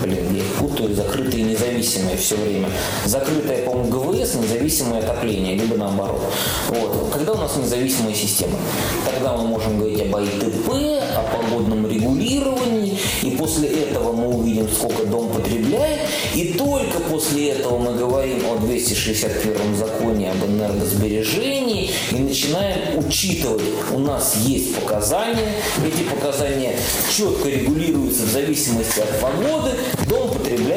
[0.00, 0.42] блин, я
[0.78, 2.68] путаю, закрытые и независимые все время.
[3.04, 6.22] Закрытое, по-моему, ГВС, независимое отопление, либо наоборот.
[6.68, 7.10] Вот.
[7.12, 8.58] Когда у нас независимая система?
[9.04, 10.68] Тогда мы можем говорить об АИТП,
[11.16, 16.00] о погодном регулировании, и после этого мы увидим, сколько дом потребляет,
[16.34, 23.62] и только после этого мы говорим о 261 законе об энергосбережении и начинаем учитывать,
[23.92, 26.76] у нас есть показания, эти показания
[27.14, 29.72] четко регулируются в зависимости от погоды,
[30.08, 30.67] дом потребляет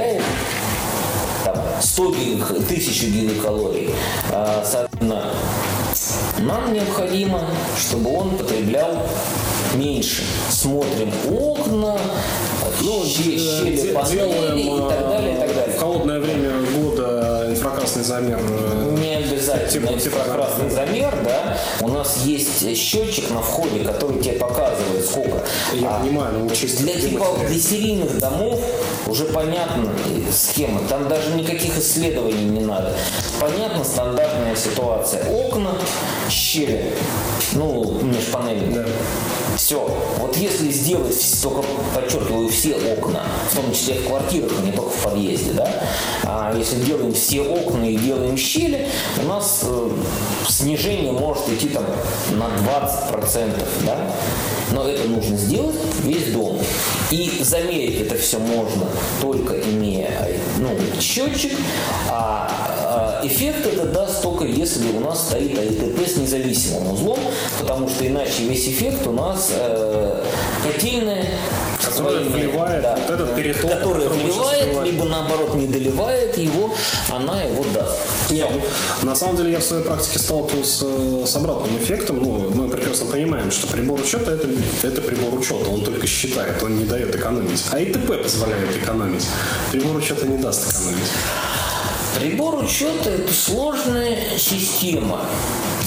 [1.43, 2.15] там, 100
[2.67, 3.89] тысяч гигакалорий.
[4.31, 5.25] А, соответственно,
[6.39, 7.41] нам необходимо,
[7.79, 8.97] чтобы он потреблял
[9.75, 10.23] меньше.
[10.49, 11.97] Смотрим окна,
[12.81, 15.75] ну, щели, панели и так далее, и так далее.
[15.75, 17.00] В холодное время года
[17.91, 21.57] инфракрасный замер э, не обязательно инфракрасный замер, да.
[21.81, 25.43] У нас есть счетчик на входе, который тебе показывает сколько.
[25.73, 28.59] Я а понимаю, но чисто для типа для серийных домов
[29.07, 29.89] уже понятна
[30.31, 30.81] схема.
[30.87, 32.95] Там даже никаких исследований не надо.
[33.39, 35.25] Понятна стандартная ситуация.
[35.29, 35.71] Окна,
[36.29, 36.93] щели,
[37.53, 38.73] ну, межпанели.
[38.73, 38.85] Да.
[39.61, 39.87] Все.
[40.17, 41.61] Вот если сделать, только
[41.93, 43.21] подчеркиваю, все окна,
[43.51, 45.71] в том числе в квартирах, а не только в подъезде, да,
[46.23, 48.87] а если делаем все окна и делаем щели,
[49.21, 49.89] у нас э,
[50.49, 51.85] снижение может идти там
[52.31, 54.11] на 20%, да,
[54.71, 56.57] но это нужно сделать весь дом.
[57.11, 58.87] И замерить это все можно
[59.21, 60.69] только имея ну,
[60.99, 61.51] счетчик,
[62.09, 67.19] а, а эффект это даст только если у нас стоит АИТП с независимым узлом,
[67.59, 70.23] потому что иначе весь эффект у нас э,
[70.63, 71.25] котельная
[71.83, 76.73] которая вливает да, вот этот переток, которая вливает, либо наоборот не доливает его,
[77.09, 77.97] она его даст.
[78.29, 78.49] Нет,
[79.03, 82.21] на самом деле я в своей практике сталкивался с обратным эффектом.
[82.21, 84.47] Ну, мы прекрасно понимаем, что прибор учета это,
[84.83, 87.63] это прибор учета, он только считает, он не дает экономить.
[87.71, 89.25] А ИТП позволяет экономить.
[89.71, 91.11] Прибор учета не даст экономить.
[92.17, 95.21] Прибор учета это сложная система.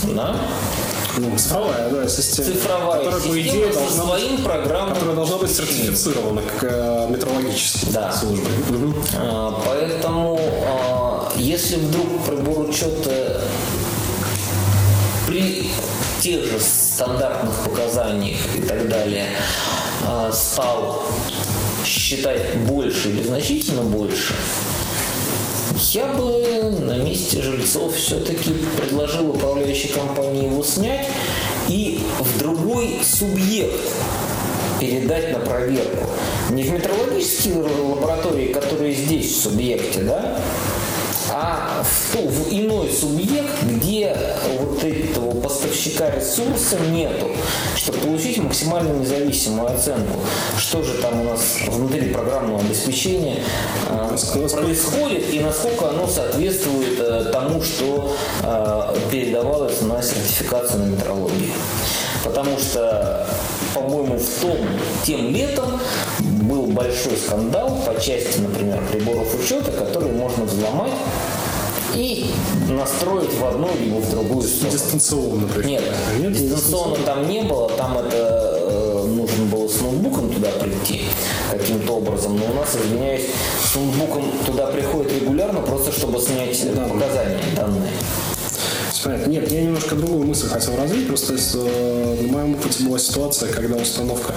[0.05, 0.37] Да?
[1.17, 2.49] Ну, цифровая, да, система.
[2.49, 7.07] Цифровая которая, система по идее, должна своим быть, программным Которая должна быть сертифицирована как э,
[7.09, 8.13] метрологическая да.
[8.13, 8.49] служба.
[8.71, 8.95] Угу.
[9.17, 13.41] А, поэтому, а, если вдруг прибор учета
[15.27, 15.71] при
[16.21, 19.27] тех же стандартных показаниях и так далее
[20.07, 21.03] а, стал
[21.85, 24.35] считать больше или значительно больше,
[25.93, 31.09] я бы на месте жильцов все-таки предложил управляющей компании его снять
[31.69, 33.81] и в другой субъект
[34.81, 36.07] передать на проверку.
[36.51, 40.41] Не в метрологические лаборатории, которые здесь в субъекте, да,
[41.37, 44.17] а в, в иной субъект, где
[44.57, 47.33] вот этого поставщика ресурса нету,
[47.75, 50.21] чтобы получить максимально независимую оценку,
[50.57, 53.43] что же там у нас внутри программного обеспечения
[53.89, 54.17] э,
[54.53, 61.53] происходит и насколько оно соответствует э, тому, что э, передавалось на сертификацию на метрологии.
[62.23, 63.27] Потому что
[63.75, 64.57] по-моему, в том,
[65.05, 65.81] тем летом
[66.21, 70.93] был большой скандал по части, например, приборов учета, которые можно взломать
[71.95, 72.31] и
[72.71, 74.73] настроить в одну либо в другую сторону.
[74.73, 75.83] Дистанционно, например.
[75.83, 75.83] Нет,
[76.21, 81.03] Нет дистанционно там не было, там это э, нужно было с ноутбуком туда прийти
[81.51, 82.37] каким-то образом.
[82.37, 83.27] Но у нас, извиняюсь,
[83.63, 86.85] с ноутбуком туда приходит регулярно, просто чтобы снять да.
[86.85, 87.91] показания данные.
[89.03, 89.31] Понятно.
[89.31, 91.07] Нет, я немножко другую мысль хотел развить.
[91.09, 94.35] Просто э, в моем опыте была ситуация, когда установка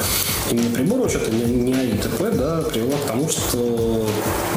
[0.51, 4.07] именно прибора учета, не, не АИТП, да, привела к тому, что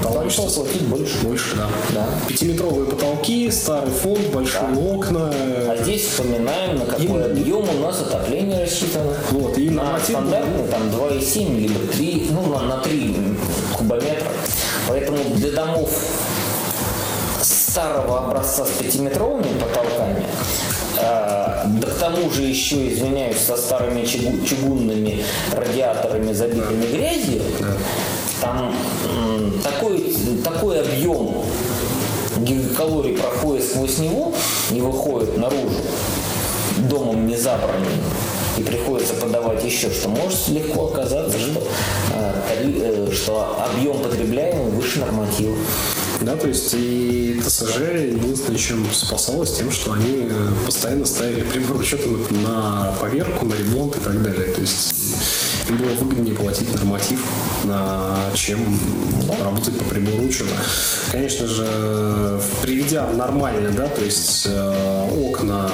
[0.03, 1.19] товарищество платить больше.
[1.23, 1.69] Больше, да.
[1.91, 2.07] да.
[2.29, 4.81] Пятиметровые потолки, старый фонд, большие да.
[4.81, 5.31] окна.
[5.33, 9.13] А здесь вспоминаем, на какой и, объем у нас отопление рассчитано.
[9.31, 13.17] Вот, и на стандартный там 2,7 либо 3, ну на, на 3
[13.77, 14.29] кубометра
[15.37, 15.91] для домов
[17.70, 20.26] старого образца с пятиметровыми потолками,
[20.98, 27.42] а, да к тому же еще, извиняюсь, со старыми чугунными радиаторами, забитыми грязью,
[28.40, 28.75] там
[29.62, 31.44] такой, такой объем
[32.38, 34.33] гигакалорий проходит сквозь него
[34.73, 35.81] и выходит наружу,
[36.88, 37.87] домом не забранным,
[38.58, 41.62] и приходится подавать еще, что может легко оказаться, что,
[42.14, 42.33] э,
[42.64, 45.54] э, что объем потребляемый выше норматива.
[46.23, 51.79] Да, то есть и ТСЖ единственное, чем спасалось, тем, что они э, постоянно ставили прибор
[51.79, 52.08] учета
[52.44, 54.52] на поверку, на ремонт и так далее.
[54.52, 54.94] То есть
[55.68, 57.21] им было выгоднее платить норматив,
[58.35, 58.79] чем
[59.42, 60.54] работать по прибору учета.
[61.10, 65.71] Конечно же, приведя нормально, да, то есть э, окна,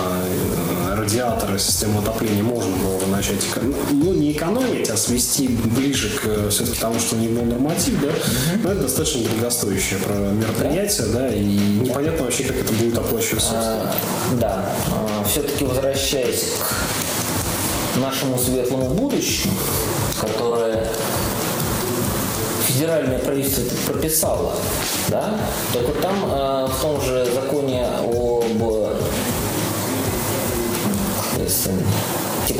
[1.06, 3.40] радиаторы, систему отопления можно было бы начать,
[3.92, 8.08] ну, не экономить, а свести ближе к все-таки тому, что не был норматив, да,
[8.62, 10.00] но это достаточно дорогостоящее
[10.32, 13.52] мероприятие, да, и непонятно вообще, как это будет оплачиваться.
[13.54, 13.94] А,
[14.40, 16.54] да, а, все-таки возвращаясь
[17.94, 19.54] к нашему светлому будущему,
[20.20, 20.88] которое
[22.66, 24.54] федеральное правительство прописало,
[25.08, 25.38] да,
[25.72, 27.25] только там э, в том же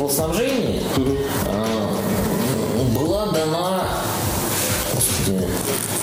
[0.07, 1.73] теплоснабжении э,
[2.97, 3.83] была дана
[4.93, 5.47] господи,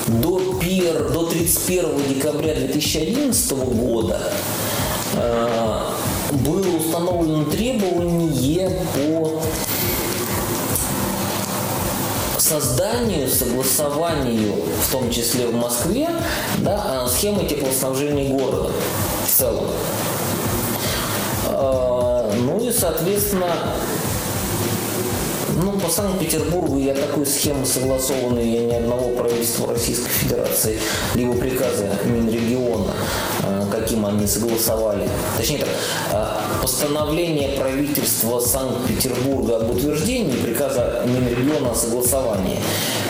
[0.09, 4.21] до, пер, до 31 декабря 2011 года
[5.15, 5.79] э,
[6.33, 9.41] было установлено требование по
[12.39, 14.55] созданию, согласованию,
[14.87, 16.11] в том числе в Москве,
[16.59, 18.71] да, схемы теплоснабжения города
[19.27, 19.65] в целом.
[21.47, 23.47] А, ну и, соответственно,
[25.65, 30.79] ну, по Санкт-Петербургу я такой схемы согласованной я ни одного правительства Российской Федерации,
[31.15, 32.93] либо приказа Минрегиона,
[33.43, 35.09] а, каким они согласовали.
[35.37, 35.69] Точнее так,
[36.13, 42.59] а, постановление правительства Санкт-Петербурга об утверждении приказа Минрегиона о согласовании.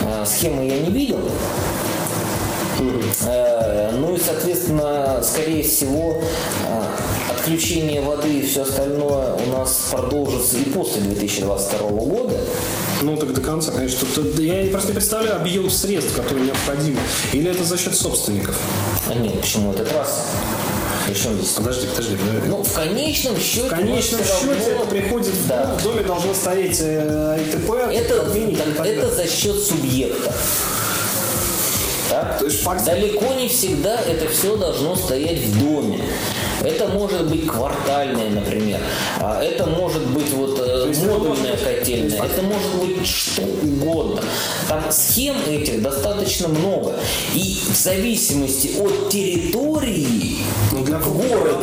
[0.03, 1.19] А, схемы я не видел.
[3.93, 6.21] Ну и, соответственно, скорее всего,
[7.45, 12.35] отключение воды и все остальное у нас продолжится и после 2022 года.
[13.03, 14.07] Ну, так до конца, конечно.
[14.15, 16.99] Тут, я просто не представляю объем средств, которые необходимы.
[17.33, 18.59] Или это за счет собственников?
[19.07, 19.73] А нет, почему?
[19.73, 20.23] Это трасса.
[21.07, 21.51] Причем здесь?
[21.51, 22.17] Подожди, подожди.
[22.17, 22.49] подожди.
[22.49, 23.67] Ну, в конечном счете...
[23.67, 24.53] В конечном счете равно...
[24.55, 25.77] это приходит да.
[25.79, 30.33] в доме должно стоять э, ИТП, это, это, это за счет субъекта.
[32.15, 32.39] Так?
[32.39, 32.85] То есть, факт...
[32.85, 36.01] Далеко не всегда это все должно стоять в доме.
[36.63, 38.79] Это может быть квартальная, например.
[39.19, 42.23] А это может быть вот э, модульная котельная.
[42.23, 44.23] Это может быть что угодно.
[44.69, 46.95] Там схем этих достаточно много.
[47.35, 50.39] И в зависимости от территории
[50.71, 51.54] ну, для городов,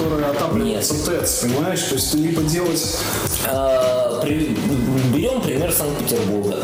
[0.00, 1.82] которые отапливаются ТЭЦ, понимаешь?
[1.82, 2.98] То есть либо делать...
[3.46, 4.56] А, при,
[5.12, 6.56] берем пример Санкт-Петербурга.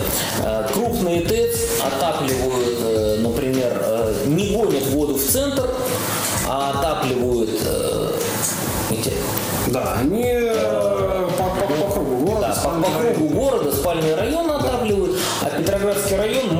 [0.43, 5.69] А, крупные ТЭЦ отапливают, э, например, э, не гонят воду в центр,
[6.49, 8.11] а отапливают э,
[8.91, 9.13] эти.
[9.69, 12.57] Да, они э, по, по, по кругу города.
[12.63, 16.56] Да, по, по кругу города спальные районы отапливают, а Петроградский район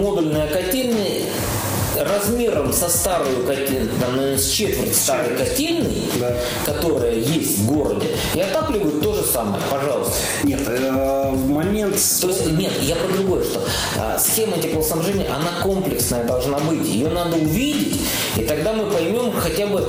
[2.27, 6.35] размером со старую котельную, там, наверное, с четверть старой котельной, да.
[6.65, 10.15] которая есть в городе, и отапливают то же самое, пожалуйста.
[10.43, 11.97] Нет, э, в момент...
[12.21, 13.61] То есть, нет, я про другое, что
[13.97, 18.01] э, схема теплоснабжения, она комплексная должна быть, ее надо увидеть,
[18.37, 19.87] и тогда мы поймем хотя бы,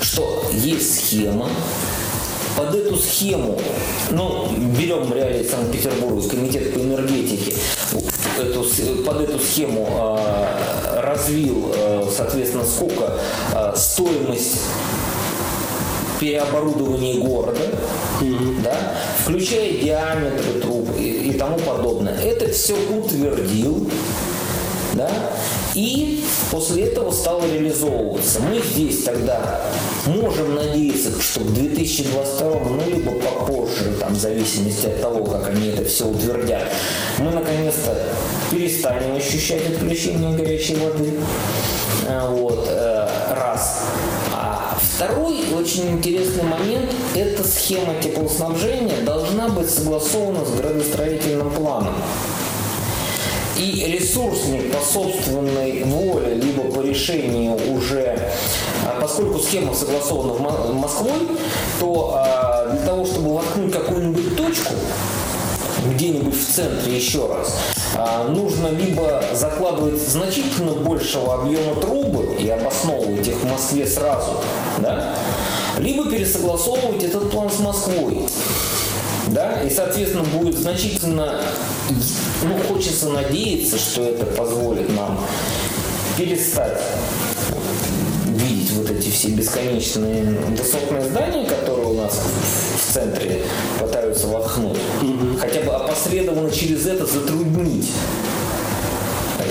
[0.00, 1.48] что есть схема,
[2.56, 3.58] под эту схему,
[4.10, 4.48] ну,
[4.78, 7.54] берем реалии Санкт-Петербурга, комитет по энергетике,
[8.38, 8.64] эту,
[9.04, 13.18] под эту схему э, развил, э, соответственно, сколько
[13.54, 14.60] э, стоимость
[16.20, 17.60] переоборудования города,
[18.20, 18.62] mm-hmm.
[18.62, 22.16] да, включая диаметры труб и, и тому подобное.
[22.20, 23.88] Это все утвердил,
[24.94, 25.10] да,
[25.74, 28.40] и после этого стало реализовываться.
[28.40, 29.60] Мы здесь тогда
[30.06, 35.68] можем надеяться, что к 2022, ну либо попозже, там, в зависимости от того, как они
[35.68, 36.62] это все утвердят,
[37.18, 37.96] мы наконец-то
[38.50, 41.14] перестанем ощущать отключение горячей воды.
[42.06, 43.84] А, вот, э, раз.
[44.32, 51.94] А второй очень интересный момент– это схема теплоснабжения должна быть согласована с градостроительным планом
[53.56, 58.18] и ресурсник по собственной воле, либо по решению уже,
[58.84, 61.28] а, поскольку схема согласована в Москвой,
[61.80, 64.74] то а, для того, чтобы воткнуть какую-нибудь точку,
[65.92, 67.56] где-нибудь в центре еще раз,
[67.96, 74.32] а, нужно либо закладывать значительно большего объема трубы и обосновывать их в Москве сразу,
[74.78, 75.14] да,
[75.78, 78.26] либо пересогласовывать этот план с Москвой.
[79.28, 81.40] Да, и, соответственно, будет значительно,
[82.42, 85.20] ну, хочется надеяться, что это позволит нам
[86.16, 86.80] перестать
[88.26, 90.24] видеть вот эти все бесконечные
[90.56, 92.20] высотные здания, которые у нас
[92.78, 93.42] в центре
[93.78, 94.78] пытаются воткнуть.
[95.40, 97.90] Хотя бы опосредованно через это затруднить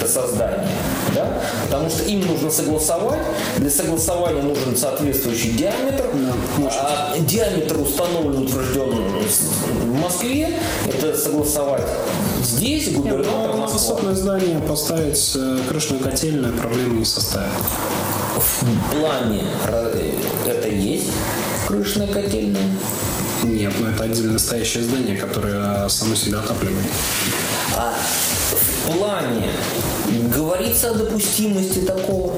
[0.03, 0.67] это создание.
[1.15, 1.41] Да?
[1.65, 3.19] Потому что им нужно согласовать.
[3.57, 6.05] Для согласования нужен соответствующий диаметр.
[6.71, 10.59] а диаметр установлен, утвержден в Москве.
[10.87, 11.87] Это согласовать
[12.43, 13.79] здесь, губернатор Но на Москвы.
[13.79, 17.51] высотное здание поставить э, крышную котельную проблемы не составит.
[18.35, 20.15] В плане ра-
[20.47, 21.07] это есть
[21.67, 22.61] крышная котельная.
[23.43, 26.85] Нет, но это отдельно настоящее здание, которое само себя отапливает.
[27.75, 27.93] А
[28.51, 29.47] в плане
[30.11, 32.33] говорится о допустимости такого?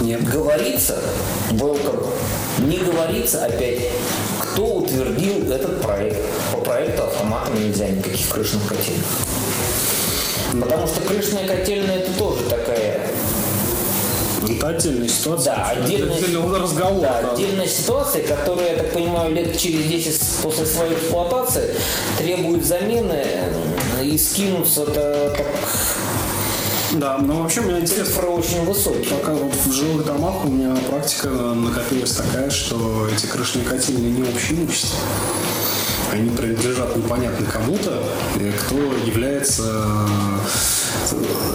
[0.00, 0.24] Нет.
[0.24, 0.98] Говорится,
[1.50, 2.06] welcome.
[2.58, 3.82] Не говорится опять,
[4.40, 6.18] кто утвердил этот проект.
[6.52, 9.06] По проекту автоматом нельзя никаких крышных котельных.
[10.60, 13.06] Потому что крышная котельная это тоже такая
[14.48, 15.54] Это отдельная ситуация.
[15.54, 17.00] Да, отдельная, Отдельный разговор.
[17.02, 17.32] да, да.
[17.32, 21.74] отдельная ситуация, которая, я так понимаю, лет через 10 после своей эксплуатации
[22.18, 23.24] требует замены
[24.02, 25.46] и скинуться это так,
[26.92, 29.04] Да, но вообще у меня интересно, цифры очень высокие.
[29.10, 34.22] пока вот в жилых домах у меня практика накопилась такая, что эти крышные котельные не
[34.22, 34.98] общее имущество.
[36.12, 38.02] Они принадлежат непонятно кому-то,
[38.36, 40.38] э, кто является э,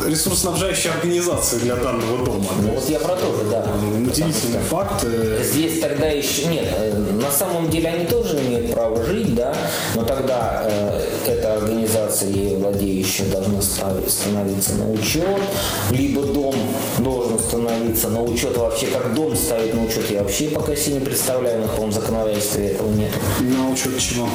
[0.08, 2.46] ресурсоснабжающей организацией для данного дома.
[2.62, 3.66] Ну, вот я про то же, да.
[3.98, 5.04] Удивительный факт.
[5.04, 6.66] э, Здесь тогда еще нет.
[6.78, 9.56] э, На самом деле они тоже имеют право жить, да,
[9.96, 15.24] но тогда э, эта организация, ей владеющая, должна становиться на учет,
[15.92, 16.56] либо дом
[17.00, 21.00] должен становиться на учет вообще, как дом ставить на учет, я вообще пока себе не
[21.02, 23.12] представляю, на каком законодательстве этого нет.
[23.42, 24.28] На учет чего?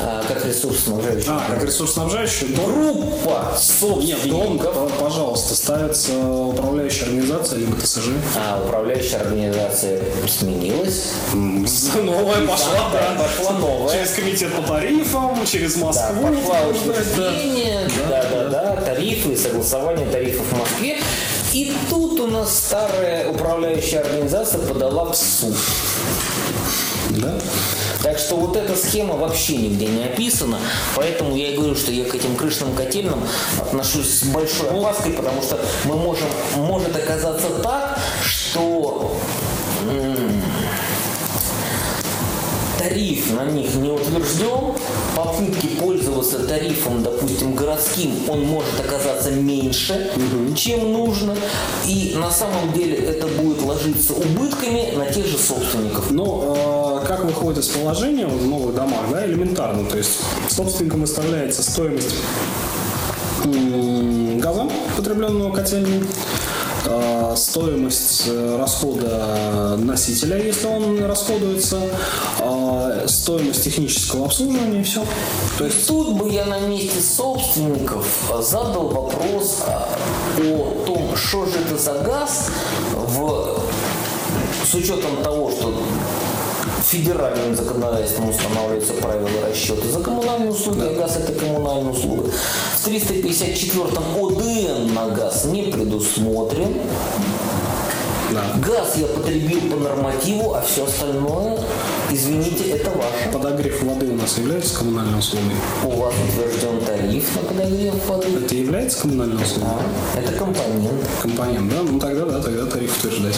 [0.00, 1.28] А, как ресурсоснабжающий.
[1.28, 2.48] А, как ресурсоснабжающий.
[2.48, 3.56] Группа
[4.02, 4.60] Нет, дом,
[4.98, 8.08] пожалуйста, ставится управляющая организация, либо ТСЖ.
[8.36, 11.12] А управляющая организация сменилась.
[11.32, 13.94] Новая пошла, Да, пошла новая.
[13.94, 16.22] Через комитет по тарифам, через Да, Москву.
[16.28, 16.68] пошла да.
[16.68, 20.98] учреждение, да, да, да, тарифы, согласование тарифов в Москве.
[21.52, 25.54] И тут у нас старая управляющая организация подала в суд.
[27.10, 27.34] Да?
[28.04, 30.58] Так что вот эта схема вообще нигде не описана,
[30.94, 33.24] поэтому я и говорю, что я к этим крышным котельным
[33.58, 39.16] отношусь с большой опаской, потому что мы можем, может оказаться так, что
[42.78, 44.74] тариф на них не утвержден,
[45.16, 50.10] попытки пользоваться тарифом, допустим, городским, он может оказаться меньше,
[50.54, 51.34] чем нужно,
[51.86, 56.10] и на самом деле это будет ложиться убытками на тех же собственников.
[56.10, 59.88] Ну, э, как выходит из положения в новых домах, да, элементарно.
[59.88, 62.14] То есть собственникам выставляется стоимость
[64.44, 66.02] газа, потребленного котельной,
[66.86, 71.80] э, стоимость э, расхода носителя, если он расходуется,
[72.40, 75.04] э, стоимость технического обслуживания и все.
[75.58, 78.06] То есть Тут бы я на месте собственников
[78.40, 79.88] задал вопрос а,
[80.38, 82.50] о том, что же это за газ
[82.92, 83.60] в,
[84.64, 85.74] с учетом того, что
[86.84, 92.30] федеральным законодательством устанавливаются правила расчета за коммунальные услуги, а газ это коммунальная услуга.
[92.76, 96.74] В 354-м ОДН на газ не предусмотрен.
[98.32, 98.44] да.
[98.66, 101.58] Газ я потребил по нормативу, а все остальное,
[102.10, 103.30] извините, это ваше.
[103.32, 105.56] подогрев воды у нас является коммунальной услугой.
[105.84, 108.28] У вас утвержден тариф на подогрев воды.
[108.44, 109.70] Это является коммунальной услугой?
[110.14, 111.08] Да, это компонент.
[111.22, 111.82] Компонент, да?
[111.82, 113.36] Ну тогда да, тогда тариф утверждать.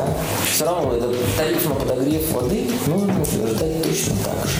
[0.00, 0.14] Да.
[0.50, 4.58] Все равно этот тариф на подогрев воды нужно утверждать точно так же.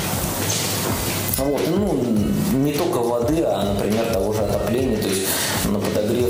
[1.39, 5.23] Вот, ну, не только воды, а, например, того же отопления, то есть
[5.65, 6.29] на подогрев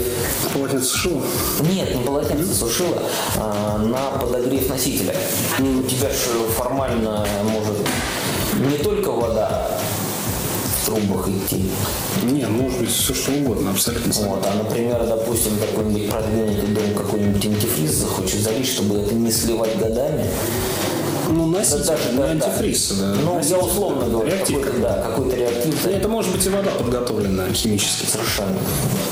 [0.52, 1.22] Полотенце сушило?
[1.60, 3.02] Нет, не полотенце сушила,
[3.36, 5.14] а на подогрев носителя.
[5.58, 7.76] У тебя же формально может
[8.58, 9.79] не только вода
[10.90, 11.70] трубах идти.
[12.24, 14.12] Не, может быть все что угодно, абсолютно.
[14.24, 19.78] Вот, а, например, допустим, какой-нибудь продвинутый дом какой-нибудь антифриз захочет залить, чтобы это не сливать
[19.78, 20.24] годами.
[21.30, 22.30] Ну, Да носитель, не да, да.
[22.30, 22.92] антифриз.
[22.98, 23.14] да.
[23.24, 24.60] Ну, я условно говорю, Реактив.
[24.60, 25.86] какой-то, да, какой-то реактив.
[25.86, 28.06] Это может быть и вода подготовленная химически.
[28.06, 28.58] Совершенно.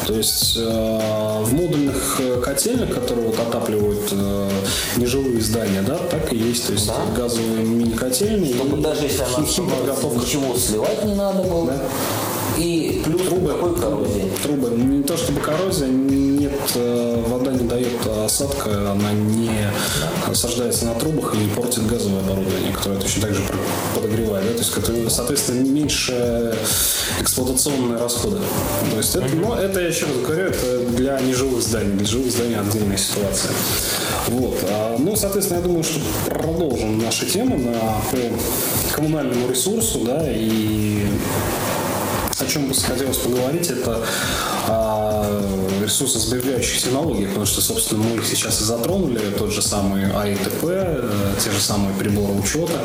[0.07, 4.51] То есть э, в модульных котельных, которые вот отапливают э,
[4.97, 6.67] нежилые здания, да, так и есть.
[6.67, 6.95] То есть Да.
[7.17, 8.55] газовые мини-котельные.
[8.55, 9.71] Чтобы даже если она хим-
[10.21, 11.67] ничего сливать не надо было.
[11.67, 11.79] Да.
[12.57, 14.31] И плюс Трубы, какой коррозии.
[14.43, 14.71] трубы.
[14.71, 19.51] Не то чтобы коррозия, нет, э, вода не дает осадка, она не
[20.27, 23.43] осаждается на трубах и портит газовое оборудование, которое точно так же
[23.95, 24.47] подогревает.
[24.47, 24.81] Да?
[24.83, 26.57] То есть, соответственно, меньше
[27.21, 28.39] эксплуатационные расходы.
[28.91, 31.95] То есть, это, но это, я еще раз говорю, это для нежилых зданий.
[31.97, 33.53] Для жилых зданий отдельная ситуация.
[34.29, 34.59] Вот.
[34.71, 37.73] А, ну, соответственно, я думаю, что продолжим наши темы на,
[38.11, 41.07] по коммунальному ресурсу, да, и
[42.41, 44.05] о чем бы хотелось поговорить, это
[44.69, 45.25] о
[45.83, 51.35] ресурсосберегающих технологиях, потому что, собственно, мы их сейчас и затронули, тот же самый АИТП, э,
[51.43, 52.81] те же самые приборы учета.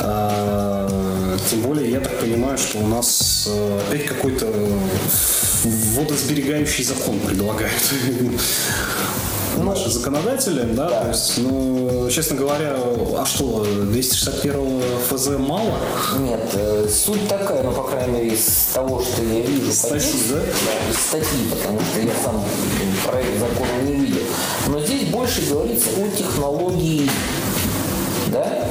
[0.00, 4.46] А, Тем более, я так понимаю, что у нас э, опять какой-то
[5.64, 7.82] водосберегающий закон предлагают
[9.56, 12.76] наши законодатели, да, то есть, ну, честно говоря,
[13.16, 15.78] а что, 261 ФЗ мало?
[16.18, 19.72] Нет, э, суть такая, ну, по крайней мере, из того, что я вижу.
[19.72, 20.40] Статьи, да?
[20.90, 22.44] из статьи, потому что я сам
[23.06, 24.22] проект закона не видел.
[24.68, 27.10] Но здесь больше говорится о технологии,
[28.28, 28.64] да?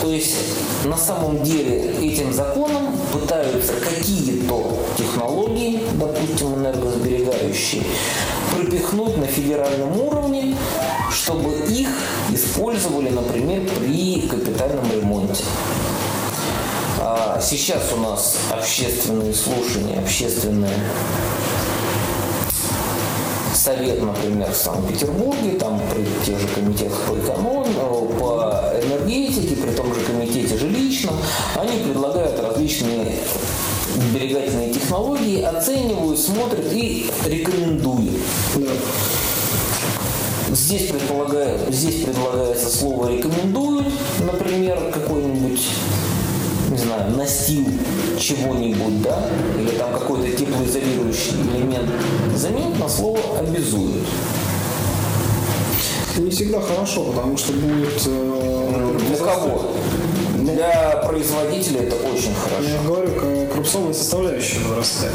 [0.00, 0.36] То есть
[0.84, 7.82] на самом деле этим законом пытаются какие-то технологии, допустим, энергосберегающие,
[8.54, 10.56] пропихнуть на федеральном уровне,
[11.10, 11.88] чтобы их
[12.32, 15.44] использовали, например, при капитальном ремонте.
[16.98, 20.78] А Сейчас у нас общественные слушания, общественные
[23.60, 27.78] совет, например, в Санкт-Петербурге, там при тех же комитетах по экономике,
[28.18, 31.14] по энергетике, при том же комитете жилищном,
[31.56, 33.16] они предлагают различные
[33.94, 38.20] сберегательные технологии, оценивают, смотрят и рекомендуют.
[40.48, 43.86] Здесь, предполагаю, здесь предлагается слово «рекомендуют»,
[44.20, 45.60] например, какой-нибудь,
[47.00, 47.66] знаю, настил
[48.18, 49.26] чего-нибудь, да,
[49.58, 51.90] или там какой-то теплоизолирующий элемент
[52.36, 54.06] заменить на слово «обязуют».
[56.18, 58.02] Не всегда хорошо, потому что будет...
[58.06, 59.72] э, Для кого?
[60.38, 62.68] Для производителя это очень хорошо.
[62.68, 65.14] Я говорю, коррупционная составляющая возрастает.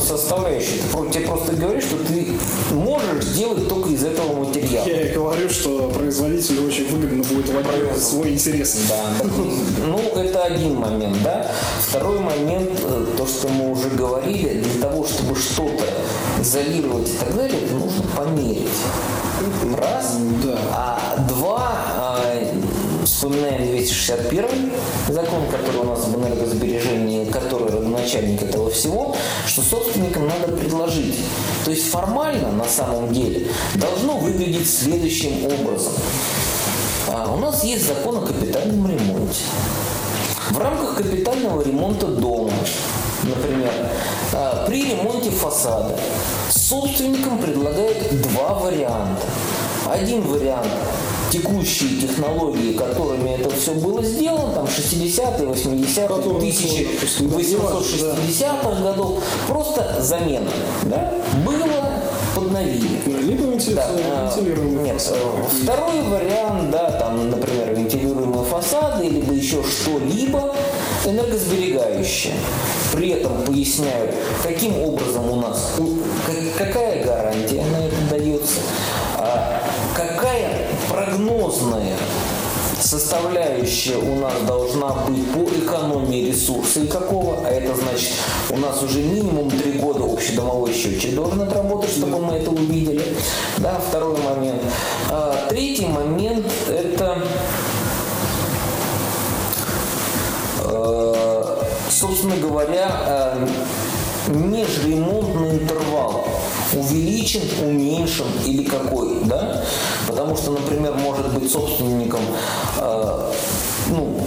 [0.00, 2.26] Ты про- тебе просто говоришь, что ты
[2.74, 4.86] можешь сделать только из этого материала.
[4.86, 8.76] Я и говорю, что производителю очень выгодно будет лоббировать свой интерес.
[8.88, 9.26] Да,
[9.86, 11.50] ну это один момент, да.
[11.80, 15.84] Второй момент, э, то, что мы уже говорили, для того, чтобы что-то
[16.40, 18.68] изолировать и так далее, нужно померить.
[19.76, 20.16] Раз.
[20.44, 20.58] Да.
[20.72, 22.21] А два, э,
[23.22, 24.72] вспоминаем 261
[25.08, 29.14] закон, который у нас об энергосбережении, который родоначальник этого всего,
[29.46, 31.20] что собственникам надо предложить.
[31.64, 33.46] То есть формально, на самом деле,
[33.76, 35.92] должно выглядеть следующим образом.
[37.08, 39.42] А, У нас есть закон о капитальном ремонте.
[40.50, 42.52] В рамках капитального ремонта дома,
[43.22, 43.70] например,
[44.32, 45.96] а, при ремонте фасада
[46.50, 49.22] собственникам предлагают два варианта.
[49.88, 50.66] Один вариант
[51.32, 59.96] текущие технологии, которыми это все было сделано, там 60-е, 80-е, Которые, допустим, 1860-х годов, просто
[60.00, 60.50] замена.
[60.84, 61.14] Да?
[61.44, 61.66] Было,
[62.34, 63.00] подновили.
[63.06, 69.32] Либо вентиля- Да, э, вентилируемый нет, э, второй вариант, да, там, например, вентилируемые фасады, либо
[69.32, 70.54] еще что-либо
[71.06, 72.34] энергосберегающее.
[72.92, 75.72] При этом поясняют, каким образом у нас,
[76.58, 78.60] какая гарантия на это дается,
[79.16, 79.51] а
[80.92, 81.96] прогнозная
[82.80, 88.10] составляющая у нас должна быть по экономии ресурса и какого, а это значит,
[88.50, 93.02] у нас уже минимум три года общедомовой счетчик должен отработать, чтобы мы это увидели.
[93.58, 94.60] Да, второй момент.
[95.10, 97.22] А, третий момент– это
[100.64, 101.56] э,
[101.88, 103.48] собственно говоря, э,
[104.28, 106.26] межремонтный интервал
[106.74, 109.62] увеличен, уменьшен или какой, да?
[110.06, 112.20] Потому что, например, может быть собственником,
[112.78, 113.32] э,
[113.90, 114.20] ну,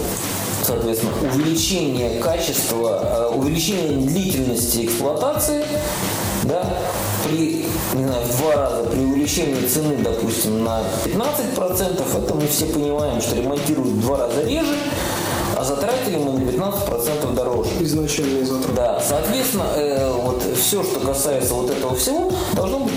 [0.62, 5.64] соответственно, увеличение качества, э, увеличение длительности эксплуатации,
[6.44, 6.64] да,
[7.24, 12.66] при, не знаю, в два раза, при увеличении цены, допустим, на 15%, это мы все
[12.66, 14.76] понимаем, что ремонтируют в два раза реже,
[15.56, 17.70] а затратили мы на 15% дороже.
[17.80, 18.74] Изначальные затраты.
[18.74, 22.94] Да, соответственно, э, вот все, что касается вот этого всего, должно быть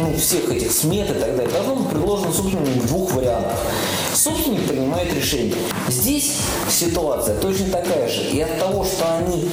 [0.00, 3.58] ну, всех этих смет и так далее, должно быть предложено собственником в двух вариантах.
[4.14, 5.54] Собственник принимает решение.
[5.88, 8.22] Здесь ситуация точно такая же.
[8.22, 9.50] И от того, что они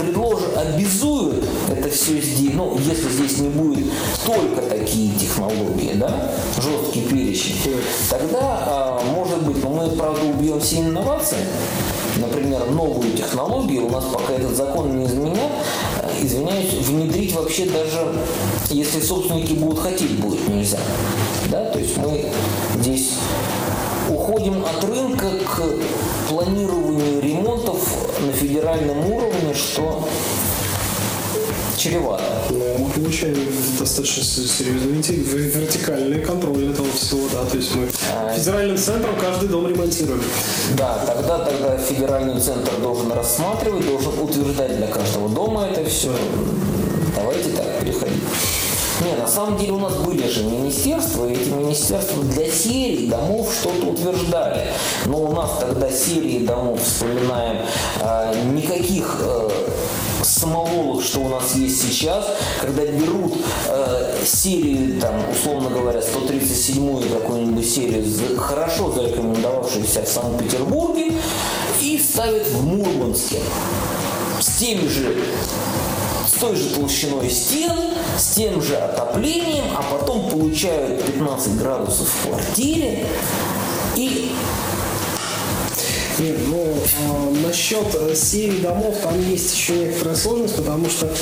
[0.00, 3.86] э, обязуют это все здесь, ну, если здесь не будет
[4.24, 7.56] только такие технологии, да, жесткий перечень,
[8.10, 11.46] тогда, а, может быть, но мы, правда, убьем все инновации,
[12.16, 15.50] например, новую технологию, у нас пока этот закон не изменят,
[16.22, 18.14] извиняюсь, внедрить вообще даже,
[18.70, 20.78] если собственники будут хотеть, будет нельзя.
[21.50, 21.64] Да?
[21.66, 22.26] То есть мы
[22.80, 23.10] здесь
[24.08, 27.78] уходим от рынка к планированию ремонтов
[28.20, 30.06] на федеральном уровне, что
[31.76, 32.24] чревато.
[32.50, 33.36] Но мы получаем
[33.78, 38.32] достаточно серьезный вертикальный контроль этого всего, да, то есть мы а...
[38.34, 40.22] федеральным центром каждый дом ремонтируем.
[40.76, 46.14] Да, тогда, тогда федеральный центр должен рассматривать, должен утверждать для каждого дома это все.
[47.14, 48.22] Давайте так переходить.
[49.00, 53.52] Не, на самом деле у нас были же министерства, и эти министерства для серии домов
[53.52, 54.68] что-то утверждали.
[55.06, 57.66] Но у нас тогда серии домов, вспоминаем,
[58.00, 59.48] а, никаких э,
[60.22, 62.24] самоволок, что у нас есть сейчас,
[62.60, 63.34] когда берут
[63.66, 68.04] э, серию, там, условно говоря, 137-ю какую-нибудь серию,
[68.38, 71.12] хорошо зарекомендовавшуюся в Санкт-Петербурге,
[71.80, 73.38] и ставят в Мурманске
[74.40, 75.16] с теми же
[76.44, 77.72] той же толщиной стен,
[78.18, 83.06] с тем же отоплением, а потом получают 15 градусов в квартире
[83.96, 84.30] и
[86.18, 91.12] нет, ну, э, насчет серии домов там есть еще некоторая сложность, потому что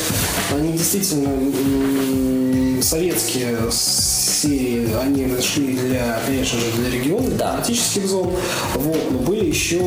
[0.54, 7.52] они действительно э, советские серии, они шли для, конечно же, для регионов, да.
[7.52, 8.32] тематических зон,
[8.74, 9.80] вот, но были еще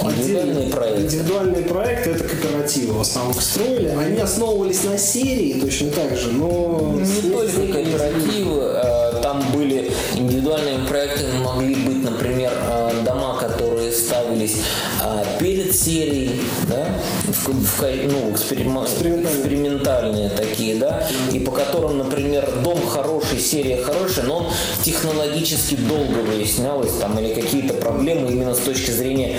[0.00, 1.02] Индивидуальные проекты.
[1.02, 3.88] Индивидуальные проекты это кооперативы в основном строили.
[3.88, 6.98] Они основывались на серии точно так же, но...
[7.00, 11.74] Не только кооперативы, а, там были индивидуальными проектами, могли
[15.72, 16.88] серией, да,
[17.26, 18.78] в, в, ну, эксперим...
[18.84, 24.46] экспериментальные такие, да, и по которым, например, дом хороший, серия хорошая, но он
[24.82, 29.38] технологически долго выяснялось, там, или какие-то проблемы именно с точки зрения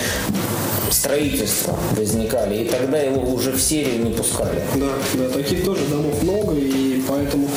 [0.89, 4.61] строительства возникали, и тогда его уже в серию не пускали.
[4.75, 7.49] Да, да, таких тоже домов много, и поэтому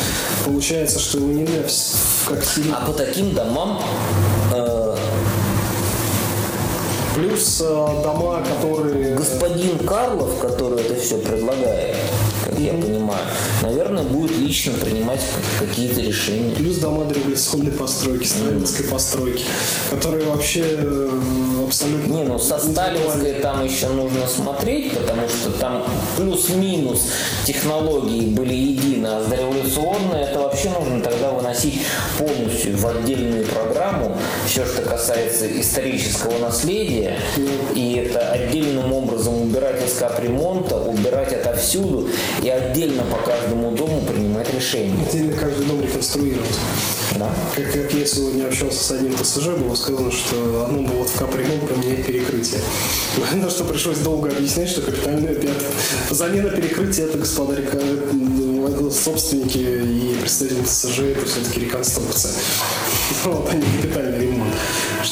[0.44, 1.62] получается, что его нельзя
[2.26, 2.74] как серию.
[2.74, 3.82] А по таким домам
[7.16, 9.14] Плюс э, дома, которые...
[9.14, 11.96] Господин Карлов, который это все предлагает,
[12.44, 13.24] как я понимаю,
[13.62, 15.22] наверное, будет лично принимать
[15.58, 16.54] какие-то решения.
[16.54, 19.44] Плюс дома дореволюционной постройки, сталинской постройки,
[19.90, 21.20] которые вообще э,
[21.66, 22.12] абсолютно...
[22.12, 25.84] Не, ну со сталинской там еще нужно смотреть, потому что там
[26.16, 27.12] плюс-минус
[27.46, 31.80] технологии были едины, а с дореволюционной это вообще нужно тогда выносить
[32.18, 37.05] полностью в отдельную программу, все, что касается исторического наследия,
[37.74, 42.09] и это отдельным образом убирать из капремонта, убирать отовсюду
[42.42, 44.94] и отдельно по каждому дому принимать решения.
[45.07, 46.59] Отдельно каждый дом реконструировать.
[47.18, 47.30] Да.
[47.54, 51.68] Как, как я сегодня общался с одним ТСЖ, было сказано, что одно было в капремонт
[51.68, 52.61] поменять перекрытие.
[53.34, 55.34] На что пришлось долго объяснять, что капитальная
[56.11, 57.78] замена перекрытия это, господа река,
[58.90, 62.32] собственники и представители ТСЖ это все-таки реконструкция.
[63.24, 64.54] Вот, а не капитальный ремонт.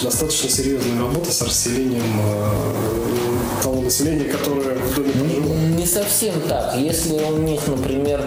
[0.02, 5.54] Достаточно серьезная работа с расселением э, того населения, которое в доме прожило.
[5.76, 6.76] Не совсем так.
[6.76, 8.20] Если у них, например,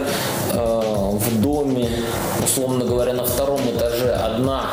[0.54, 1.90] э, в доме,
[2.44, 4.72] условно говоря, на втором этаже одна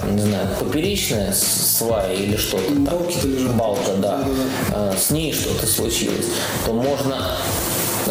[0.00, 2.72] там, не знаю, поперечная свая или что-то.
[2.72, 3.54] Лежат.
[3.56, 4.24] Балка, да.
[4.72, 6.26] А, с ней что-то случилось,
[6.64, 7.36] то можно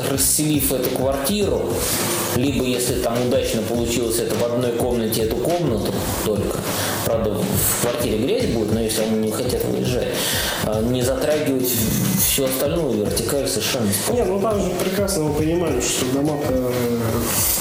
[0.09, 1.61] расселив эту квартиру,
[2.35, 5.93] либо если там удачно получилось это в одной комнате, эту комнату
[6.25, 6.59] только,
[7.05, 10.07] правда в квартире грязь будет, но если они не хотят выезжать,
[10.65, 11.69] а, не затрагивать
[12.19, 14.23] всю остальную вертикаль совершенно спокойно.
[14.23, 16.39] Нет, ну там же прекрасно мы понимаем, что дома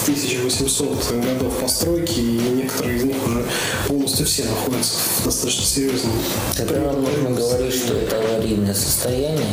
[0.03, 3.45] 1800 годов постройки, и некоторые из них уже
[3.87, 6.12] полностью все находятся в достаточно серьезном...
[6.59, 9.47] Это нам нужно говорить, что это аварийное состояние,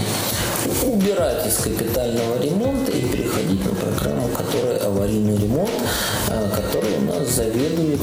[0.84, 5.70] убирать из капитального ремонта и переходить на программу, которая аварийный ремонт,
[6.30, 8.00] а, который у нас заведует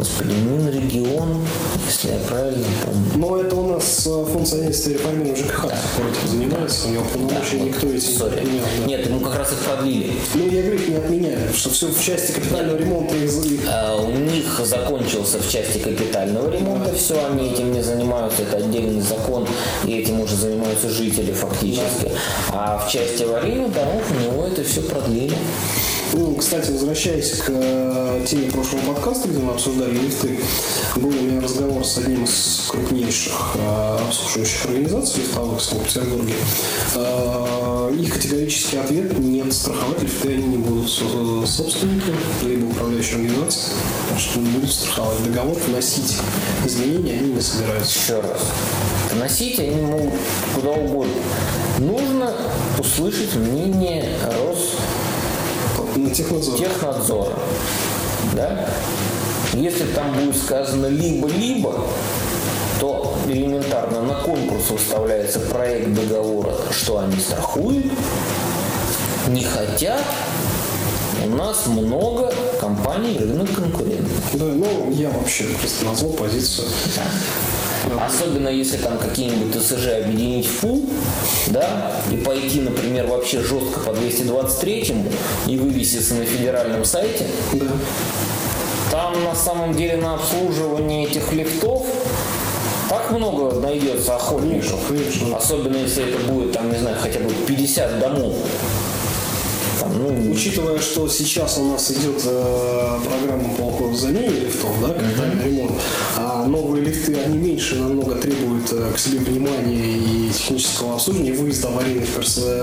[0.00, 1.46] Господи, Минрегион,
[1.86, 3.04] если я правильно помню.
[3.16, 5.74] Но это у нас э, фонд содействия реформированию ЖКХ да.
[5.76, 8.64] этим занимается, у него полномочия да, никто этим не отменял.
[8.78, 8.86] Да.
[8.86, 10.12] Нет, ему как раз их продлили.
[10.32, 13.30] Ну, я говорю, их не отменяли, что все в части капитального ремонта их...
[13.68, 16.96] А, у них закончился в части капитального ремонта, да.
[16.96, 19.46] все, они этим не занимаются, это отдельный закон,
[19.84, 22.10] и этим уже занимаются жители фактически.
[22.50, 22.52] Да.
[22.52, 25.36] А в части аварийных домов у него это все продлили.
[26.12, 30.40] Ну, кстати, возвращаясь к э, теме прошлого подкаста, где мы обсуждали лифты,
[30.96, 36.34] был у меня разговор с одним из крупнейших э, обслуживающих организаций лифтовых в Санкт-Петербурге.
[36.96, 43.72] Э, их категорический ответ– нет, страховать лифты они не будут собственники, либо управляющие организации,
[44.18, 45.22] что не будут страховать.
[45.24, 46.16] Договор вносить
[46.66, 47.98] изменения они не собираются.
[47.98, 48.40] Еще раз.
[49.12, 50.14] Вносить они могут
[50.54, 51.14] куда угодно.
[51.78, 52.32] Нужно
[52.78, 54.08] услышать мнение
[55.96, 56.60] На технадзор.
[56.60, 57.38] Ростехнадзора.
[58.34, 58.68] Да?
[59.54, 61.86] Если там будет сказано либо-либо,
[62.78, 67.86] то элементарно на конкурс выставляется проект договора, что они страхуют,
[69.28, 70.02] не хотят,
[71.24, 74.12] у нас много компаний рынок конкурентов.
[74.34, 76.68] Да, ну я вообще просто назвал позицию.
[78.00, 80.86] Особенно если там какие-нибудь ТСЖ объединить в пул,
[81.48, 84.94] да, и пойти, например, вообще жестко по 223
[85.46, 87.66] и вывеситься на федеральном сайте, Да.
[88.90, 91.86] там на самом деле на обслуживание этих лифтов
[92.88, 94.74] так много найдется охотников.
[94.88, 95.36] Конечно, конечно.
[95.36, 98.34] Особенно если это будет, там, не знаю, хотя бы 50 домов.
[100.00, 105.72] Ну, Учитывая, что сейчас у нас идет э, программа по замене лифтов, да, капитальный ремонт,
[106.16, 111.68] а новые лифты, они меньше намного требуют э, к себе внимания и технического обслуживания, выезда
[111.68, 112.08] аварийных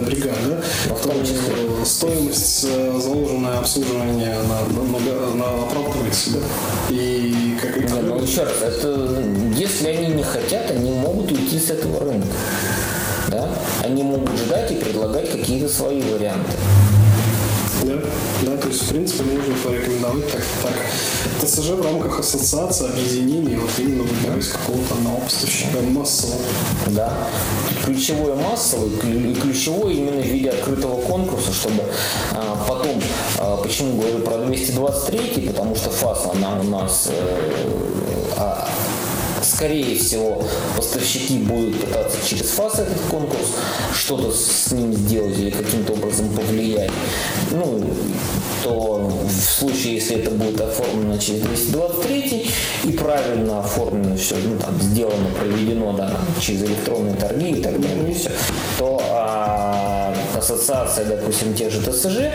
[0.01, 1.37] бригад, да, в то том числе.
[1.81, 6.39] э, стоимость э, заложенное обслуживание на, намного на, оправдывается, да,
[6.89, 9.23] и как Не, ну еще раз, это
[9.55, 12.27] если они не хотят, они могут уйти с этого рынка.
[13.29, 13.49] Да?
[13.83, 16.51] Они могут ждать и предлагать какие-то свои варианты.
[18.43, 20.73] Да, то есть, в принципе, можно порекомендовать так, так
[21.41, 26.37] ТСЖ в рамках ассоциации, объединений, вот именно выбирать какого-то одного поставщика массового.
[26.87, 27.13] Да.
[27.83, 28.89] Ключевое массовое
[29.35, 31.83] ключевое именно в виде открытого конкурса, чтобы
[32.33, 33.01] а, потом,
[33.39, 37.49] а, почему говорю про 223, потому что ФАС, она у нас э,
[38.37, 38.69] а,
[39.57, 40.43] скорее всего,
[40.75, 43.55] поставщики будут пытаться через ФАС этот конкурс
[43.91, 46.91] что-то с ним сделать или каким-то образом повлиять.
[47.51, 47.83] Ну,
[48.63, 52.51] то в случае, если это будет оформлено через 223
[52.83, 58.13] и правильно оформлено все, ну, там, сделано, проведено, да, через электронные торги и так далее,
[58.13, 58.29] все,
[58.77, 62.29] то а, ассоциация, допустим, тех же ТСЖ,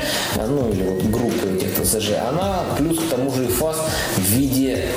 [0.49, 3.77] ну, или вот группы этих ТСЖ, она плюс к тому же и ФАС
[4.17, 4.89] в виде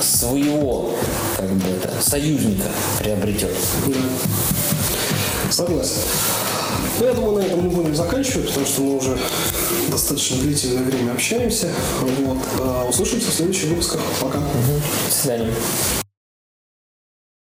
[0.00, 0.92] своего
[1.36, 2.68] как бы это, союзника
[2.98, 3.54] приобретет.
[3.86, 5.52] Да.
[5.52, 6.00] Согласен.
[6.98, 9.18] Ну, я думаю, на этом мы будем заканчивать, потому что мы уже
[9.90, 11.68] достаточно длительное время общаемся.
[12.00, 12.38] Вот.
[12.58, 14.00] А, Услышимся в следующих выпусках.
[14.20, 14.38] Пока.
[14.38, 15.52] До свидания.